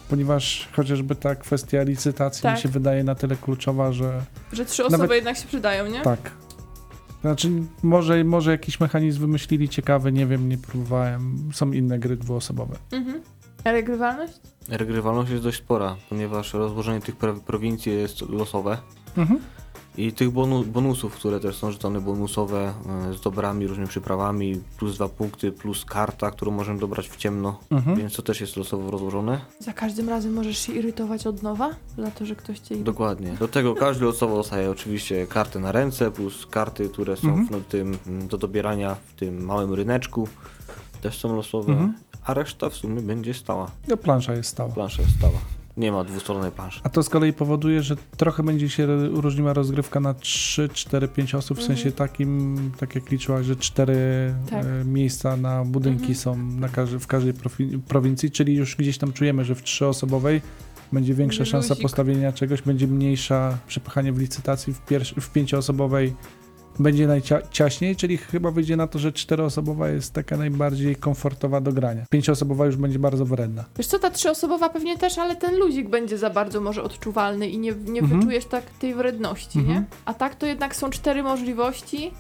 [0.10, 2.56] ponieważ chociażby ta kwestia licytacji Tak.
[2.56, 4.22] mi się wydaje na tyle kluczowa, że
[4.54, 6.02] Że trzy osoby Nawet- jednak się przydają, nie?
[6.02, 6.32] tak.
[7.22, 7.50] Znaczy,
[7.84, 11.50] może, może jakiś mechanizm wymyślili ciekawy, nie wiem, nie próbowałem.
[11.54, 12.76] Są inne gry dwuosobowe.
[12.92, 13.22] Mhm.
[13.64, 14.34] A regrywalność?
[14.70, 18.78] Regrywalność jest dość spora, ponieważ rozłożenie tych pro- prowincji jest losowe.
[19.18, 19.40] Mhm.
[19.98, 22.74] I tych bonu, bonusów, które też są rzucone bonusowe
[23.10, 27.60] e, z dobrami, różnymi przyprawami, plus dwa punkty, plus karta, którą możemy dobrać w ciemno,
[27.72, 27.98] Mhm.
[27.98, 29.42] więc to też jest losowo rozłożone.
[29.60, 31.70] Za każdym razem możesz się irytować od nowa?
[31.98, 32.76] Za to, że ktoś cię.
[32.76, 33.32] Dokładnie.
[33.40, 37.48] Do tego każdy losowo dostaje oczywiście kartę na ręce, plus karty, które są Mhm.
[37.48, 40.28] w no, tym, mm, do dobierania w tym małym ryneczku,
[41.02, 41.94] też są losowe, Mhm.
[42.26, 43.72] a reszta w sumie będzie stała.
[43.88, 44.70] No, plansza jest stała.
[44.74, 45.40] Plansza jest stała.
[45.82, 46.80] Nie ma dwustronnej planszy.
[46.84, 51.36] A to z kolei powoduje, że trochę będzie się różniła rozgrywka na 3, 4, 5
[51.36, 51.78] osób, w Mhm.
[51.78, 53.96] sensie takim, tak jak liczyłaś, że 4
[54.50, 54.66] Tak.
[54.66, 56.16] e, miejsca na budynki Mhm.
[56.16, 60.42] są na każdy, w każdej profi- prowincji, czyli już gdzieś tam czujemy, że w trzyosobowej
[60.92, 66.14] będzie większa szansa postawienia czegoś, będzie mniejsza przepychanie w licytacji, w, pierwszy, w pięcioosobowej
[66.82, 72.06] będzie najciaśniej, czyli chyba wyjdzie na to, że czteroosobowa jest taka najbardziej komfortowa do grania.
[72.12, 73.66] Pięcioosobowa już będzie bardzo wredna.
[73.78, 77.58] Wiesz co, ta trzyosobowa pewnie też, ale ten luzik będzie za bardzo może odczuwalny i
[77.60, 78.20] nie, nie Mhm.
[78.20, 79.78] wyczujesz tak tej wredności, Mhm.
[79.78, 79.84] nie?
[80.06, 82.12] A tak to jednak są cztery możliwości,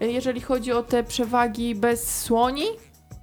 [0.00, 2.64] jeżeli chodzi o te przewagi bez słoni.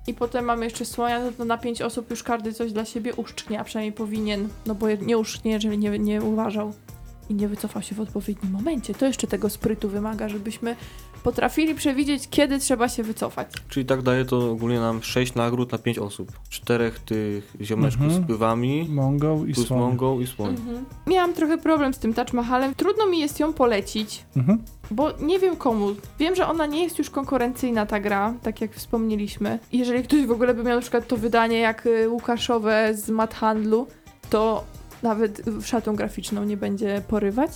[0.07, 3.13] I potem mamy jeszcze słonia, no to na pięć osób już każdy coś dla siebie
[3.15, 6.73] uszczknie, a przynajmniej powinien, no bo nie uszczknie, jeżeli nie, nie uważał
[7.29, 8.93] i nie wycofał się w odpowiednim momencie.
[8.93, 10.75] To jeszcze tego sprytu wymaga, żebyśmy
[11.23, 13.47] potrafili przewidzieć, kiedy trzeba się wycofać.
[13.69, 16.31] Czyli tak daje to ogólnie nam 6 nagród na 5 osób.
[16.49, 18.23] Czterech tych ziomeczków Mhm.
[18.23, 19.79] z pływami, Mongą i plus słoń.
[19.79, 20.49] mongą i słoń.
[20.49, 20.85] Mhm.
[21.07, 22.75] Miałam trochę problem z tym Taj Mahalem.
[22.75, 24.63] Trudno mi jest ją polecić, Mhm.
[24.91, 25.89] bo nie wiem komu.
[26.19, 29.59] Wiem, że ona nie jest już konkurencyjna ta gra, tak jak wspomnieliśmy.
[29.73, 33.33] Jeżeli ktoś w ogóle by miał na przykład to wydanie jak y, Łukaszowe z Mat
[33.33, 33.87] Handlu,
[34.29, 34.63] to
[35.03, 37.51] nawet szatą graficzną nie będzie porywać.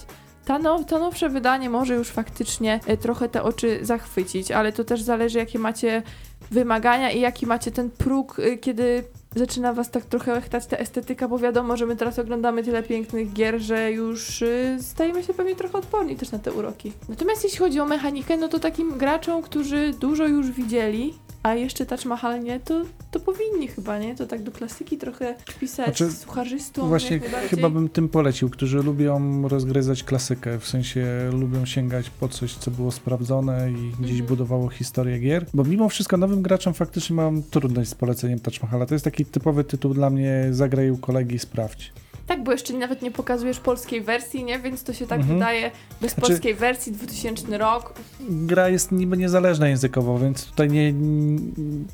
[0.45, 4.83] Ta, now, to nowsze wydanie może już faktycznie y, trochę te oczy zachwycić, ale to
[4.83, 6.03] też zależy, jakie macie
[6.51, 9.03] wymagania i jaki macie ten próg, y, kiedy
[9.35, 13.33] zaczyna was tak trochę łechtać ta estetyka, bo wiadomo, że my teraz oglądamy tyle pięknych
[13.33, 16.91] gier, że już y, stajemy się pewnie trochę odporni też na te uroki.
[17.09, 21.13] Natomiast jeśli chodzi o mechanikę, no to takim graczom, którzy dużo już widzieli,
[21.43, 22.81] a jeszcze Touch Mahal nie, to,
[23.11, 24.15] to powinni chyba, nie?
[24.15, 26.87] To tak do klasyki trochę wpisać Znaczy, sucharzystą.
[26.87, 27.49] Właśnie jak najbardziej.
[27.49, 32.71] chyba bym tym polecił, którzy lubią rozgryzać klasykę, w sensie lubią sięgać po coś, co
[32.71, 34.25] było sprawdzone i gdzieś Mhm.
[34.27, 35.45] budowało historię gier.
[35.53, 38.85] Bo mimo wszystko nowym graczom faktycznie mam trudność z poleceniem Touch Mahala.
[38.85, 41.93] To jest taki typowy tytuł dla mnie, zagraj u kolegi, sprawdź.
[42.27, 44.59] Tak, bo jeszcze nawet nie pokazujesz polskiej wersji, nie?
[44.59, 45.37] Więc to się tak Mhm.
[45.39, 45.71] wydaje
[46.01, 47.93] bez Znaczy- polskiej wersji, 2000 rok.
[48.29, 50.93] Gra jest niby niezależna językowo, więc tutaj nie,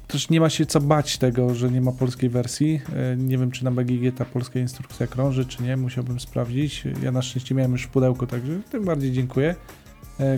[0.08, 2.82] też nie ma się co bać tego, że nie ma polskiej wersji.
[2.96, 6.84] E, Nie wiem, czy na BGG ta polska instrukcja krąży, czy nie, musiałbym sprawdzić.
[7.04, 9.56] Ja na szczęście miałem już w pudełku, także tym bardziej dziękuję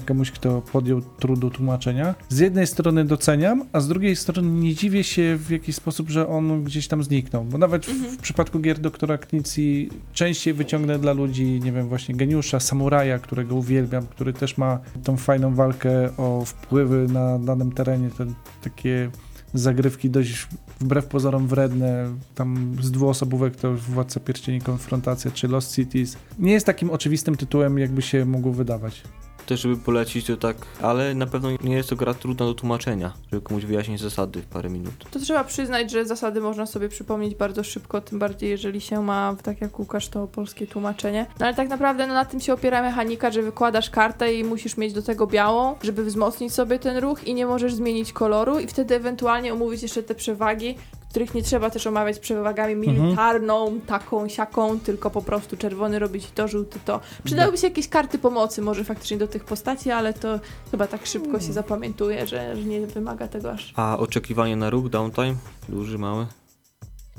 [0.06, 2.16] komuś, kto podjął trudu tłumaczenia.
[2.30, 6.28] Z jednej strony doceniam, a z drugiej strony nie dziwię się w jakiś sposób, że
[6.28, 7.44] on gdzieś tam zniknął.
[7.44, 8.18] Bo nawet w, Mhm.
[8.18, 13.56] w przypadku gier doktora Knicji częściej wyciągnę dla ludzi, nie wiem, właśnie geniusza, samuraja, którego
[13.56, 18.26] uwielbiam, który też ma tą fajną walkę o wpływy na danym terenie, te
[18.64, 19.10] takie
[19.54, 20.48] zagrywki dość
[20.80, 22.06] wbrew pozorom wredne,
[22.36, 26.18] tam z dwuosobówek to Władca Pierścieni Konfrontacja czy Lost Cities.
[26.40, 29.04] Nie jest takim oczywistym tytułem, jakby się mógł wydawać.
[29.52, 33.14] Też żeby polecić to tak, ale na pewno nie jest to gra trudna do tłumaczenia,
[33.32, 34.94] żeby komuś wyjaśnić zasady w parę minut.
[35.12, 39.36] To trzeba przyznać, że zasady można sobie przypomnieć bardzo szybko, tym bardziej jeżeli się ma,
[39.44, 41.26] tak jak Łukasz, to polskie tłumaczenie.
[41.40, 44.78] No ale tak naprawdę no, na tym się opiera mechanika, że wykładasz kartę i musisz
[44.78, 48.68] mieć do tego białą, żeby wzmocnić sobie ten ruch i nie możesz zmienić koloru i
[48.68, 50.76] wtedy ewentualnie omówić jeszcze te przewagi,
[51.12, 52.98] których nie trzeba też omawiać przewagami Mhm.
[52.98, 57.00] militarną, taką, siaką, tylko po prostu czerwony robić to, żółty to.
[57.24, 60.40] Przydałyby się jakieś karty pomocy może faktycznie do tych postaci, ale to
[60.72, 61.48] chyba tak szybko Hmm.
[61.48, 63.74] się zapamiętuje, że, że nie wymaga tego aż.
[63.76, 65.36] A oczekiwanie na ruch, downtime?
[65.70, 66.26] Duży, mały?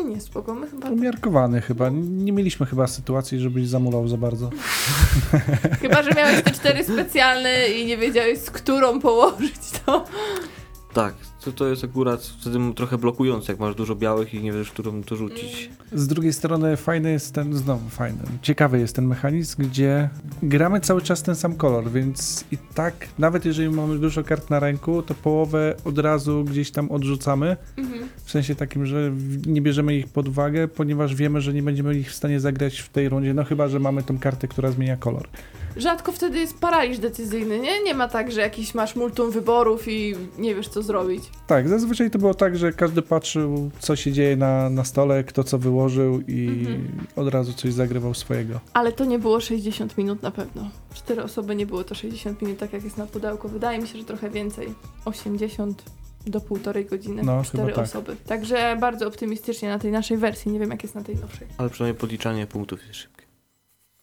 [0.04, 1.88] Nie, spoko, my chyba, Umiarkowany chyba.
[1.92, 4.50] Nie mieliśmy chyba sytuacji, żebyś zamulał za bardzo.
[5.82, 10.04] chyba, że miałeś te cztery specjalne i nie wiedziałeś z którą położyć to.
[10.92, 11.14] Tak,
[11.44, 15.02] to, to jest akurat wtedy trochę blokujące, jak masz dużo białych i nie wiesz, którą
[15.02, 15.70] to rzucić.
[15.92, 20.08] Z drugiej strony fajny jest ten, znowu fajny, ciekawy jest ten mechanizm, gdzie
[20.42, 24.60] gramy cały czas ten sam kolor, więc i tak, nawet jeżeli mamy dużo kart na
[24.60, 28.08] ręku, to połowę od razu gdzieś tam odrzucamy, Mhm.
[28.24, 29.12] w sensie takim, że
[29.46, 32.88] nie bierzemy ich pod uwagę, ponieważ wiemy, że nie będziemy ich w stanie zagrać w
[32.88, 35.28] tej rundzie, no chyba, że mamy tą kartę, która zmienia kolor.
[35.76, 37.82] Rzadko wtedy jest paraliż decyzyjny, nie?
[37.82, 41.22] Nie ma tak, że jakiś masz multum wyborów i nie wiesz co zrobić.
[41.46, 45.44] Tak, zazwyczaj to było tak, że każdy patrzył, co się dzieje na, na stole, kto
[45.44, 47.06] co wyłożył i Mhm.
[47.16, 48.60] od razu coś zagrywał swojego.
[48.72, 50.68] Ale to nie było 60 minut na pewno.
[50.94, 53.48] Cztery osoby nie było to 60 minut, tak jak jest na pudełku.
[53.48, 54.74] Wydaje mi się, że trochę więcej.
[55.04, 55.82] 80
[56.26, 57.22] do półtorej godziny.
[57.22, 57.84] No, cztery chyba tak.
[57.84, 58.16] osoby.
[58.26, 60.52] Także bardzo optymistycznie na tej naszej wersji.
[60.52, 61.46] Nie wiem, jak jest na tej nowszej.
[61.58, 63.22] Ale przynajmniej podliczanie punktów jest szybkie.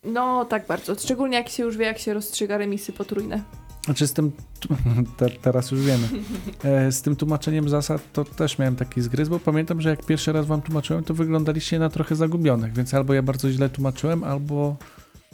[0.04, 0.96] No, tak bardzo.
[0.96, 3.44] Szczególnie jak się już wie, jak się rozstrzyga remisy potrójne.
[3.90, 4.32] Znaczy z tym,
[5.18, 6.08] te, teraz już wiemy,
[6.64, 10.32] e, z tym tłumaczeniem zasad to też miałem taki zgryz, bo pamiętam, że jak pierwszy
[10.32, 14.76] raz wam tłumaczyłem, to wyglądaliście na trochę zagubionych, więc albo ja bardzo źle tłumaczyłem, albo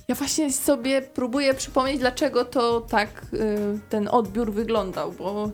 [0.08, 5.51] Ja właśnie sobie próbuję przypomnieć, dlaczego to tak y, ten odbiór wyglądał, bo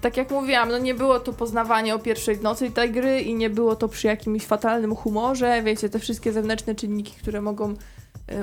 [0.00, 3.50] tak jak mówiłam, no nie było to poznawanie o pierwszej nocy tej gry i nie
[3.50, 7.74] było to przy jakimś fatalnym humorze, wiecie, te wszystkie zewnętrzne czynniki, które mogą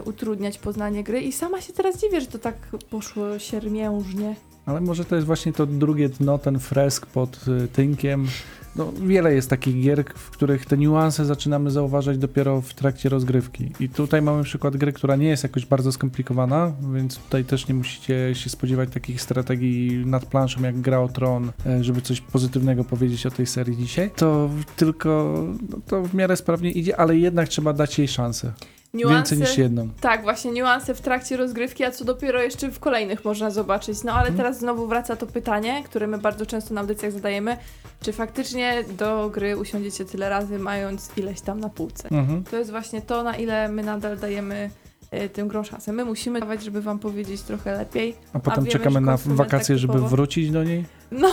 [0.05, 2.55] utrudniać poznanie gry i sama się teraz dziwię, że to tak
[2.89, 4.35] poszło siermiężnie.
[4.65, 8.27] ale może to jest właśnie to drugie dno, ten fresk pod y, tynkiem.
[8.75, 13.71] No, wiele jest takich gier, w których te niuanse zaczynamy zauważać dopiero w trakcie rozgrywki.
[13.79, 17.73] I tutaj mamy przykład gry, która nie jest jakoś bardzo skomplikowana, więc tutaj też nie
[17.73, 22.83] musicie się spodziewać takich strategii nad planszą, jak gra o Tron, e, żeby coś pozytywnego
[22.83, 24.11] powiedzieć o tej serii dzisiaj.
[24.15, 25.33] To tylko
[25.69, 28.53] no, to w miarę sprawnie idzie, ale jednak trzeba dać jej szansę.
[28.93, 29.89] Więcej niż jedną.
[30.01, 34.03] Tak, właśnie niuanse w trakcie rozgrywki, a co dopiero jeszcze w kolejnych można zobaczyć.
[34.03, 34.37] No ale Mhm.
[34.37, 37.57] teraz znowu wraca to pytanie, które my bardzo często na audycjach zadajemy.
[38.01, 42.07] Czy faktycznie do gry usiądziecie tyle razy, mając ileś tam na półce?
[42.11, 42.43] Mhm.
[42.43, 44.69] To jest właśnie to, na ile my nadal dajemy
[45.13, 45.91] y, tym grą szansę.
[45.93, 48.15] My musimy dawać, żeby wam powiedzieć trochę lepiej.
[48.33, 50.85] A potem wiemy, czekamy na wakacje, tak żeby wrócić do niej.
[51.11, 51.29] No,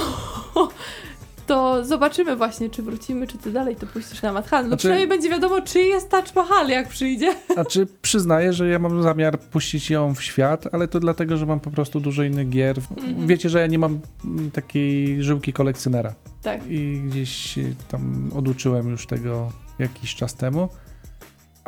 [1.48, 4.62] to zobaczymy właśnie, czy wrócimy, czy ty dalej to puścisz na Madhan.
[4.62, 7.34] No Znaczy- przynajmniej będzie wiadomo, czy jest Touch Mahal, jak przyjdzie.
[7.54, 11.60] Znaczy, przyznaję, że ja mam zamiar puścić ją w świat, ale to dlatego, że mam
[11.60, 12.76] po prostu dużo innych gier.
[12.96, 13.26] Mhm.
[13.26, 14.00] Wiecie, że ja nie mam
[14.52, 16.60] takiej żyłki kolekcjonera Tak.
[16.68, 20.68] i gdzieś tam oduczyłem już tego jakiś czas temu.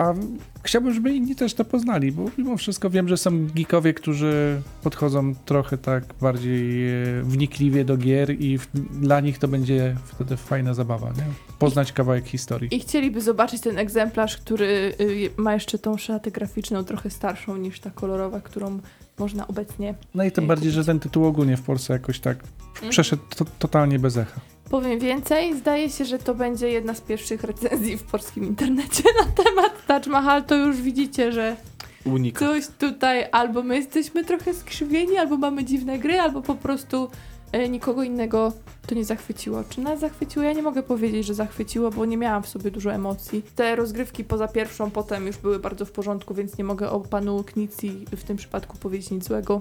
[0.01, 0.15] A
[0.63, 5.35] chciałbym, żeby inni też to poznali, bo mimo wszystko wiem, że są geekowie, którzy podchodzą
[5.45, 8.67] trochę tak bardziej e, wnikliwie do gier i w,
[9.01, 11.25] dla nich to będzie wtedy fajna zabawa, nie?
[11.59, 12.75] Poznać kawałek historii.
[12.77, 17.81] I chcieliby zobaczyć ten egzemplarz, który y, ma jeszcze tą szatę graficzną trochę starszą niż
[17.81, 18.81] ta kolorowa, którą
[19.19, 19.95] można obecnie.
[20.15, 20.75] No i tym Ej, bardziej, kupić.
[20.75, 22.39] że ten tytuł ogólnie w Polsce jakoś tak
[22.75, 22.91] Mhm.
[22.91, 24.41] przeszedł to, totalnie bez echa.
[24.71, 29.45] Powiem więcej, zdaje się, że to będzie jedna z pierwszych recenzji w polskim internecie na
[29.45, 30.45] temat Taj Mahal.
[30.45, 31.57] To już widzicie, że
[32.05, 32.39] Unik.
[32.39, 37.09] coś tutaj albo my jesteśmy trochę skrzywieni, albo mamy dziwne gry, albo po prostu
[37.53, 38.53] e, nikogo innego
[38.87, 39.65] to nie zachwyciło.
[39.69, 40.45] Czy nas zachwyciło?
[40.45, 43.43] Ja nie mogę powiedzieć, że zachwyciło, bo nie miałam w sobie dużo emocji.
[43.57, 47.45] Te rozgrywki poza pierwszą potem już były bardzo w porządku, więc nie mogę o panu
[47.45, 49.61] Knicji w tym przypadku powiedzieć nic złego.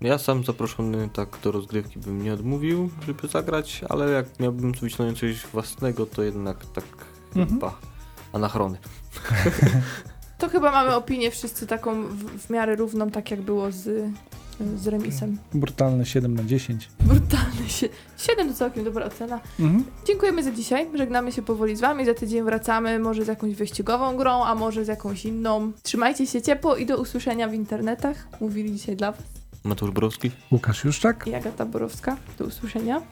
[0.00, 5.20] Ja sam zaproszony tak do rozgrywki bym nie odmówił, żeby zagrać, ale jak miałbym wyciągnąć
[5.20, 6.84] coś własnego, to jednak tak
[7.36, 7.48] Mhm.
[7.48, 7.78] chyba
[8.32, 8.78] anachrony.
[10.38, 14.12] To chyba mamy opinię wszyscy taką w, w miarę równą, tak jak było z,
[14.76, 15.38] z remisem.
[15.54, 16.88] Brutalne 7 na 10.
[17.00, 17.88] Brutalny się.
[18.18, 19.40] 7 to całkiem dobra ocena.
[19.60, 19.84] Mhm.
[20.06, 20.86] Dziękujemy za dzisiaj.
[20.94, 22.04] Żegnamy się powoli z wami.
[22.06, 25.72] Za tydzień wracamy może z jakąś wyścigową grą, a może z jakąś inną.
[25.82, 28.26] Trzymajcie się ciepło i do usłyszenia w internetach.
[28.40, 29.22] Mówili dzisiaj dla was
[29.64, 30.30] Mateusz Borowski.
[30.52, 31.26] Łukasz Juszczak.
[31.26, 32.16] i Agata Borowska.
[32.38, 33.02] Do usłyszenia.